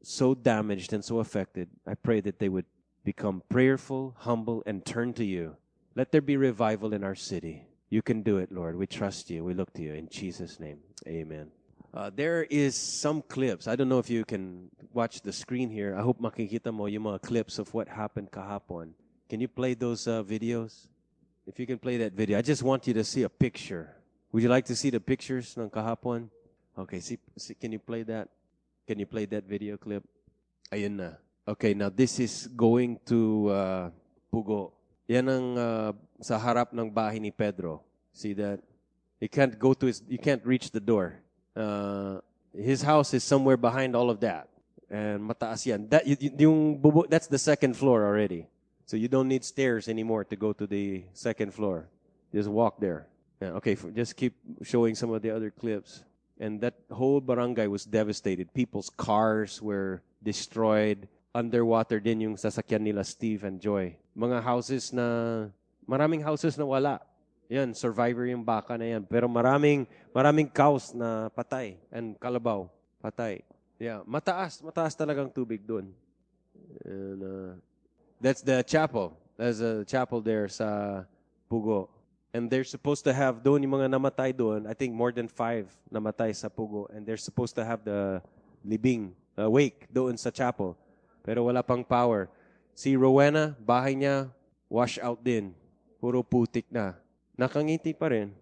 so 0.05 0.35
damaged 0.35 0.93
and 0.93 1.03
so 1.03 1.19
affected, 1.19 1.69
I 1.87 1.95
pray 1.95 2.21
that 2.21 2.39
they 2.39 2.49
would 2.49 2.65
become 3.03 3.41
prayerful, 3.49 4.15
humble, 4.19 4.63
and 4.65 4.85
turn 4.85 5.13
to 5.13 5.25
you. 5.25 5.57
Let 5.95 6.11
there 6.11 6.21
be 6.21 6.37
revival 6.37 6.93
in 6.93 7.03
our 7.03 7.15
city. 7.15 7.67
You 7.89 8.01
can 8.01 8.21
do 8.21 8.37
it, 8.37 8.51
Lord. 8.51 8.75
We 8.77 8.87
trust 8.87 9.29
you. 9.29 9.43
We 9.43 9.53
look 9.53 9.73
to 9.73 9.81
you. 9.81 9.93
In 9.93 10.09
Jesus' 10.09 10.59
name, 10.59 10.79
amen. 11.07 11.51
Uh, 11.93 12.11
there 12.13 12.43
is 12.49 12.75
some 12.75 13.21
clips. 13.21 13.67
I 13.67 13.75
don't 13.75 13.87
know 13.87 13.99
if 13.99 14.09
you 14.09 14.25
can 14.25 14.69
watch 14.91 15.21
the 15.21 15.31
screen 15.31 15.69
here. 15.69 15.95
I 15.97 16.01
hope 16.01 16.19
makikita 16.19 16.73
mo 16.73 16.87
yung 16.87 17.03
mga 17.03 17.21
clips 17.21 17.57
of 17.57 17.73
what 17.73 17.87
happened 17.87 18.31
kahapon. 18.31 18.91
Can 19.29 19.39
you 19.39 19.47
play 19.47 19.73
those 19.75 20.07
uh, 20.07 20.21
videos? 20.21 20.87
If 21.47 21.59
you 21.59 21.65
can 21.65 21.79
play 21.79 21.97
that 21.97 22.11
video. 22.11 22.37
I 22.37 22.41
just 22.41 22.63
want 22.63 22.85
you 22.85 22.93
to 22.93 23.03
see 23.03 23.23
a 23.23 23.29
picture. 23.29 23.95
Would 24.33 24.43
you 24.43 24.49
like 24.49 24.65
to 24.65 24.75
see 24.75 24.89
the 24.89 24.99
pictures 24.99 25.55
ng 25.57 25.69
kahapon? 25.69 26.27
Okay, 26.77 26.99
see, 26.99 27.17
see 27.37 27.53
can 27.53 27.71
you 27.71 27.79
play 27.79 28.03
that? 28.03 28.27
Can 28.87 28.99
you 28.99 29.05
play 29.05 29.25
that 29.25 29.49
video 29.49 29.77
clip? 29.77 30.05
Ayun 30.71 31.01
na. 31.01 31.17
Okay, 31.47 31.73
now 31.73 31.89
this 31.89 32.19
is 32.19 32.45
going 32.53 33.01
to 33.05 33.49
uh, 33.49 33.85
Pugo. 34.29 34.73
Yan 35.09 35.25
ang 35.29 35.47
uh, 35.57 35.91
sa 36.21 36.37
harap 36.37 36.73
ng 36.73 36.89
bahay 36.89 37.17
ni 37.17 37.33
Pedro. 37.33 37.81
See 38.13 38.33
that? 38.33 38.61
You 39.19 39.29
can't 39.29 39.57
go 39.57 39.73
to 39.73 39.85
his, 39.89 40.01
you 40.05 40.17
can't 40.17 40.45
reach 40.45 40.69
the 40.69 40.79
door. 40.79 41.17
Uh, 41.55 42.21
his 42.53 42.81
house 42.81 43.13
is 43.13 43.23
somewhere 43.23 43.57
behind 43.57 43.95
all 43.95 44.09
of 44.09 44.19
that. 44.21 44.49
And 44.89 45.21
mataas 45.25 45.65
yan. 45.65 45.89
That, 45.89 46.05
yung 46.05 46.77
bubo, 46.77 47.09
that's 47.09 47.27
the 47.27 47.41
second 47.41 47.73
floor 47.73 48.05
already. 48.05 48.45
So 48.85 48.97
you 48.97 49.07
don't 49.07 49.27
need 49.27 49.43
stairs 49.43 49.89
anymore 49.89 50.25
to 50.25 50.35
go 50.35 50.53
to 50.53 50.67
the 50.67 51.05
second 51.13 51.53
floor. 51.53 51.89
Just 52.33 52.49
walk 52.49 52.79
there. 52.79 53.07
Yeah, 53.41 53.57
okay, 53.57 53.75
just 53.93 54.15
keep 54.15 54.37
showing 54.61 54.93
some 54.93 55.09
of 55.09 55.21
the 55.21 55.31
other 55.33 55.49
clips. 55.49 56.03
And 56.39 56.59
that 56.61 56.75
whole 56.91 57.21
barangay 57.21 57.67
was 57.67 57.85
devastated. 57.85 58.51
People's 58.53 58.89
cars 58.89 59.61
were 59.61 60.03
destroyed. 60.21 61.07
Underwater 61.31 61.99
din 61.99 62.21
yung 62.27 62.35
sasakyan 62.35 62.83
nila 62.83 63.03
Steve 63.03 63.43
and 63.43 63.59
Joy. 63.59 63.95
Mga 64.15 64.43
houses 64.43 64.91
na 64.91 65.47
Maraming 65.85 66.25
houses 66.25 66.57
na 66.57 66.65
wala. 66.65 66.97
Yan, 67.45 67.77
survivor 67.77 68.25
yung 68.25 68.41
baka 68.41 68.73
na 68.73 68.97
yan. 68.97 69.05
Pero 69.05 69.29
maraming, 69.29 69.85
maraming 70.09 70.49
cows 70.49 70.97
na 70.97 71.29
patay 71.29 71.77
and 71.93 72.17
kalabaw, 72.17 72.65
patay. 72.97 73.45
Yeah, 73.77 74.01
mataas, 74.01 74.65
mataas 74.65 74.97
talagang 74.97 75.29
tubig 75.29 75.61
doon. 75.61 75.93
And 76.81 77.21
uh, 77.21 77.53
that's 78.17 78.41
the 78.41 78.65
chapel. 78.65 79.13
There's 79.37 79.61
a 79.61 79.85
chapel 79.85 80.25
there 80.25 80.49
sa 80.49 81.05
Pugo. 81.45 81.93
And 82.35 82.51
they're 82.51 82.67
supposed 82.67 83.07
to 83.07 83.15
have 83.15 83.39
doon 83.39 83.63
yung 83.63 83.79
mga 83.79 83.87
namatay 83.95 84.35
doon, 84.35 84.67
I 84.67 84.75
think 84.75 84.91
more 84.91 85.15
than 85.15 85.31
five 85.31 85.71
namatay 85.87 86.35
sa 86.35 86.51
Pugo. 86.51 86.83
And 86.91 87.07
they're 87.07 87.15
supposed 87.15 87.55
to 87.55 87.63
have 87.63 87.87
the 87.87 88.19
libing, 88.59 89.15
uh, 89.39 89.47
wake 89.47 89.87
doon 89.87 90.19
sa 90.19 90.35
chapel. 90.35 90.75
Pero 91.23 91.47
wala 91.47 91.63
pang 91.63 91.79
power. 91.79 92.27
Si 92.75 92.91
Rowena, 92.99 93.55
bahay 93.63 93.95
niya, 93.95 94.27
wash 94.67 94.99
out 94.99 95.23
din. 95.23 95.55
Puro 96.03 96.27
putik 96.27 96.67
na. 96.67 96.99
Nakangiti 97.39 97.95
pa 97.95 98.11
rin. 98.11 98.35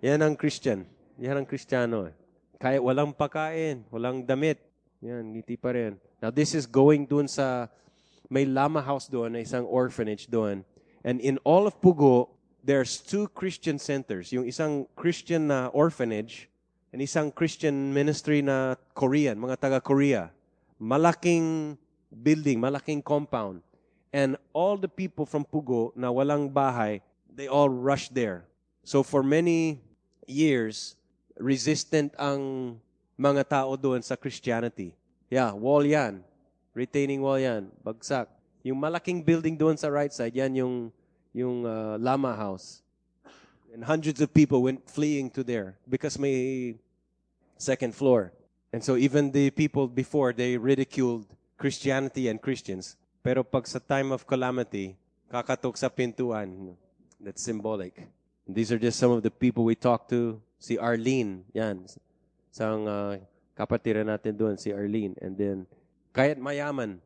Yan 0.00 0.24
ang 0.24 0.32
Christian. 0.32 0.88
Yan 1.20 1.36
ang 1.36 1.44
Kristiyano. 1.44 2.08
Eh. 2.08 2.16
Kaya 2.56 2.80
walang 2.80 3.12
pagkain, 3.12 3.84
walang 3.92 4.24
damit. 4.24 4.56
Yan, 5.04 5.36
ngiti 5.36 5.60
pa 5.60 5.76
rin. 5.76 6.00
Now 6.16 6.32
this 6.32 6.56
is 6.56 6.64
going 6.64 7.04
doon 7.04 7.28
sa, 7.28 7.68
may 8.32 8.48
Lama 8.48 8.80
House 8.80 9.04
doon, 9.04 9.36
na 9.36 9.44
isang 9.44 9.68
orphanage 9.68 10.24
doon. 10.32 10.64
And 11.04 11.20
in 11.20 11.38
all 11.42 11.66
of 11.66 11.80
Pugo, 11.82 12.30
there's 12.62 13.02
two 13.02 13.26
Christian 13.34 13.78
centers. 13.78 14.30
Yung 14.30 14.46
isang 14.46 14.86
Christian 14.94 15.50
na 15.50 15.68
orphanage, 15.74 16.48
and 16.92 17.00
isang 17.00 17.32
Christian 17.32 17.90
ministry 17.90 18.44
na 18.44 18.76
Korean, 18.92 19.40
mga 19.40 19.56
taga-Korea. 19.56 20.28
Malaking 20.76 21.78
building, 22.12 22.60
malaking 22.60 23.00
compound. 23.00 23.64
And 24.12 24.36
all 24.52 24.76
the 24.76 24.92
people 24.92 25.24
from 25.24 25.48
Pugo 25.48 25.96
na 25.96 26.12
walang 26.12 26.52
bahay, 26.52 27.00
they 27.32 27.48
all 27.48 27.72
rushed 27.72 28.12
there. 28.12 28.44
So 28.84 29.00
for 29.00 29.24
many 29.24 29.80
years, 30.28 31.00
resistant 31.40 32.12
ang 32.20 32.76
mga 33.16 33.48
tao 33.48 33.72
doon 33.80 34.04
sa 34.04 34.20
Christianity. 34.20 34.92
Yeah, 35.32 35.56
wall 35.56 35.88
yan. 35.88 36.20
Retaining 36.76 37.24
wall 37.24 37.40
yan. 37.40 37.72
Bagsak. 37.80 38.28
Yung 38.62 38.78
malaking 38.78 39.22
building 39.22 39.58
doon 39.58 39.76
sa 39.76 39.88
right 39.90 40.12
side, 40.12 40.34
yan 40.34 40.54
yung, 40.54 40.74
yung 41.34 41.66
uh, 41.66 41.98
Lama 41.98 42.34
House. 42.34 42.82
And 43.74 43.82
hundreds 43.82 44.20
of 44.20 44.32
people 44.32 44.62
went 44.62 44.84
fleeing 44.88 45.30
to 45.34 45.42
there 45.42 45.78
because 45.88 46.18
may 46.18 46.76
second 47.56 47.94
floor. 47.94 48.32
And 48.72 48.84
so 48.84 48.96
even 48.96 49.32
the 49.32 49.50
people 49.50 49.88
before, 49.88 50.32
they 50.32 50.56
ridiculed 50.56 51.26
Christianity 51.56 52.28
and 52.28 52.40
Christians. 52.40 52.96
Pero 53.22 53.42
pag 53.42 53.66
sa 53.66 53.78
time 53.78 54.12
of 54.12 54.26
calamity, 54.26 54.98
kakatok 55.30 55.78
sa 55.78 55.88
pintuan, 55.88 56.74
that's 57.22 57.40
symbolic. 57.40 57.94
These 58.44 58.74
are 58.74 58.80
just 58.82 58.98
some 58.98 59.14
of 59.14 59.22
the 59.22 59.30
people 59.30 59.64
we 59.64 59.78
talked 59.78 60.10
to. 60.10 60.42
Si 60.58 60.76
Arlene, 60.76 61.46
yan. 61.54 61.86
Sang 62.50 62.84
uh, 62.84 63.16
kapatira 63.54 64.02
natin 64.02 64.34
doon, 64.34 64.58
si 64.58 64.74
Arlene. 64.74 65.14
And 65.22 65.38
then, 65.38 65.56
kahit 66.10 66.36
mayaman, 66.36 66.98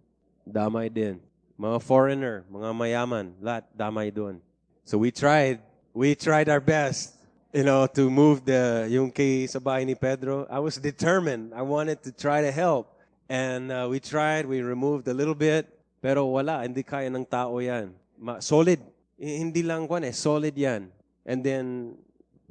damay 0.42 0.88
din. 0.88 1.20
Mga 1.56 1.78
foreigner, 1.80 2.36
mga 2.52 2.70
mayaman, 2.76 3.32
lahat 3.40 3.64
damay 3.72 4.12
doon. 4.12 4.40
So 4.84 5.00
we 5.00 5.08
tried, 5.08 5.64
we 5.96 6.12
tried 6.14 6.52
our 6.52 6.60
best, 6.60 7.16
you 7.50 7.64
know, 7.64 7.88
to 7.88 8.12
move 8.12 8.44
the, 8.44 8.86
yung 8.92 9.08
kay 9.08 9.48
sa 9.48 9.58
bahay 9.58 9.88
ni 9.88 9.96
Pedro. 9.96 10.44
I 10.52 10.60
was 10.60 10.76
determined. 10.76 11.56
I 11.56 11.64
wanted 11.64 12.04
to 12.04 12.12
try 12.12 12.44
to 12.44 12.52
help. 12.52 12.92
And 13.26 13.72
uh, 13.72 13.88
we 13.88 13.98
tried, 13.98 14.44
we 14.44 14.60
removed 14.60 15.08
a 15.08 15.16
little 15.16 15.34
bit. 15.34 15.66
Pero 16.04 16.28
wala, 16.28 16.62
hindi 16.62 16.84
kaya 16.84 17.08
ng 17.08 17.24
tao 17.24 17.56
yan. 17.56 17.90
Ma- 18.20 18.38
solid. 18.38 18.78
Hindi 19.16 19.64
lang 19.64 19.88
kwan 19.88 20.04
eh, 20.04 20.12
solid 20.12 20.52
yan. 20.52 20.92
And 21.24 21.40
then, 21.40 21.96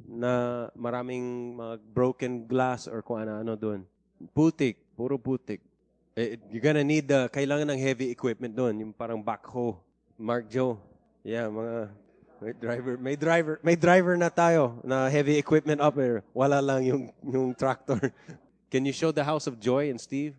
na 0.06 0.66
maraming 0.78 1.56
mga 1.58 1.74
broken 1.94 2.32
glass 2.46 2.86
or 2.86 3.02
kung 3.02 3.22
ano-ano 3.22 3.54
doon. 3.58 3.80
Putik, 4.34 4.78
puro 4.94 5.18
putik. 5.18 5.62
Eh, 6.16 6.40
you're 6.48 6.64
gonna 6.64 6.80
need 6.80 7.04
the, 7.04 7.28
kailangan 7.28 7.68
ng 7.68 7.76
heavy 7.76 8.08
equipment 8.08 8.56
doon, 8.56 8.72
yung 8.80 8.92
parang 8.96 9.20
backhoe. 9.20 9.76
Mark 10.16 10.48
Joe. 10.48 10.80
Yeah, 11.20 11.44
mga 11.52 11.92
may 12.40 12.52
driver, 12.56 12.92
may 12.96 13.16
driver, 13.16 13.54
may 13.60 13.76
driver 13.76 14.14
na 14.16 14.32
tayo 14.32 14.80
na 14.80 15.12
heavy 15.12 15.36
equipment 15.36 15.76
up 15.76 15.92
there. 15.92 16.24
Wala 16.32 16.64
lang 16.64 16.88
yung 16.88 17.02
yung 17.20 17.52
tractor. 17.52 18.00
Can 18.72 18.88
you 18.88 18.96
show 18.96 19.12
the 19.12 19.20
house 19.20 19.44
of 19.44 19.60
Joy 19.60 19.92
and 19.92 20.00
Steve? 20.00 20.32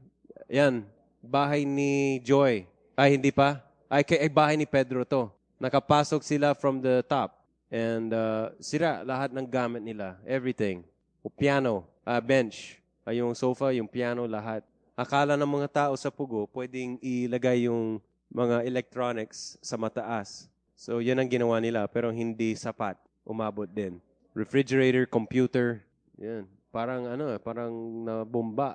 Yan, 0.50 0.82
bahay 1.22 1.62
ni 1.62 2.26
Joy. 2.26 2.66
Ay, 2.98 3.14
hindi 3.14 3.30
pa? 3.30 3.62
Ay, 3.86 4.02
ay 4.18 4.34
bahay 4.34 4.58
ni 4.58 4.66
Pedro 4.66 5.06
to. 5.06 5.30
Nakapasok 5.62 6.26
sila 6.26 6.58
from 6.58 6.82
the 6.82 7.06
top. 7.06 7.38
And 7.70 8.10
uh, 8.18 8.50
sira 8.58 9.06
lahat 9.06 9.30
ng 9.30 9.46
gamit 9.46 9.86
nila. 9.86 10.18
Everything. 10.26 10.82
O 11.22 11.30
piano, 11.30 11.86
uh, 12.02 12.18
bench, 12.18 12.82
uh, 13.06 13.14
yung 13.14 13.38
sofa, 13.38 13.70
yung 13.78 13.86
piano, 13.86 14.26
lahat. 14.26 14.66
Akala 14.98 15.38
ng 15.38 15.46
mga 15.46 15.70
tao 15.70 15.94
sa 15.94 16.10
Pugo, 16.10 16.50
pwedeng 16.50 16.98
ilagay 17.06 17.70
yung 17.70 18.02
mga 18.34 18.66
electronics 18.66 19.54
sa 19.62 19.78
mataas. 19.78 20.50
So, 20.74 21.06
yan 21.06 21.22
ang 21.22 21.30
ginawa 21.30 21.62
nila. 21.62 21.86
Pero 21.86 22.10
hindi 22.10 22.58
sapat. 22.58 22.98
Umabot 23.22 23.70
din. 23.70 24.02
Refrigerator, 24.34 25.06
computer. 25.06 25.86
Yan. 26.18 26.50
Parang 26.74 27.06
ano, 27.06 27.30
parang 27.38 27.70
nabomba. 28.10 28.74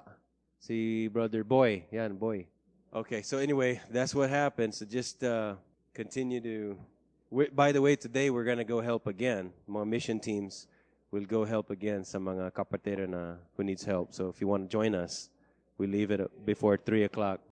Si 0.63 1.11
Brother 1.11 1.43
Boy. 1.43 1.91
Yan, 1.91 2.15
Boy. 2.15 2.47
Okay, 2.95 3.27
so 3.27 3.43
anyway, 3.43 3.83
that's 3.91 4.15
what 4.15 4.31
happened. 4.31 4.71
So 4.71 4.87
just 4.87 5.27
uh, 5.27 5.59
continue 5.91 6.39
to. 6.39 6.79
By 7.51 7.75
the 7.75 7.83
way, 7.83 7.99
today 7.99 8.31
we're 8.31 8.47
to 8.47 8.63
go 8.63 8.79
help 8.79 9.11
again. 9.11 9.51
Mga 9.67 9.87
mission 9.91 10.19
teams 10.23 10.71
will 11.11 11.27
go 11.27 11.43
help 11.43 11.75
again 11.75 12.07
sa 12.07 12.23
mga 12.23 12.55
kapatera 12.55 13.11
na 13.11 13.43
who 13.59 13.67
needs 13.67 13.83
help. 13.83 14.15
So 14.15 14.31
if 14.31 14.39
you 14.39 14.47
want 14.47 14.69
to 14.69 14.71
join 14.71 14.95
us, 14.95 15.32
we 15.83 15.89
leave 15.89 16.13
it 16.13 16.23
before 16.47 16.77
3 16.77 17.03
o'clock. 17.03 17.41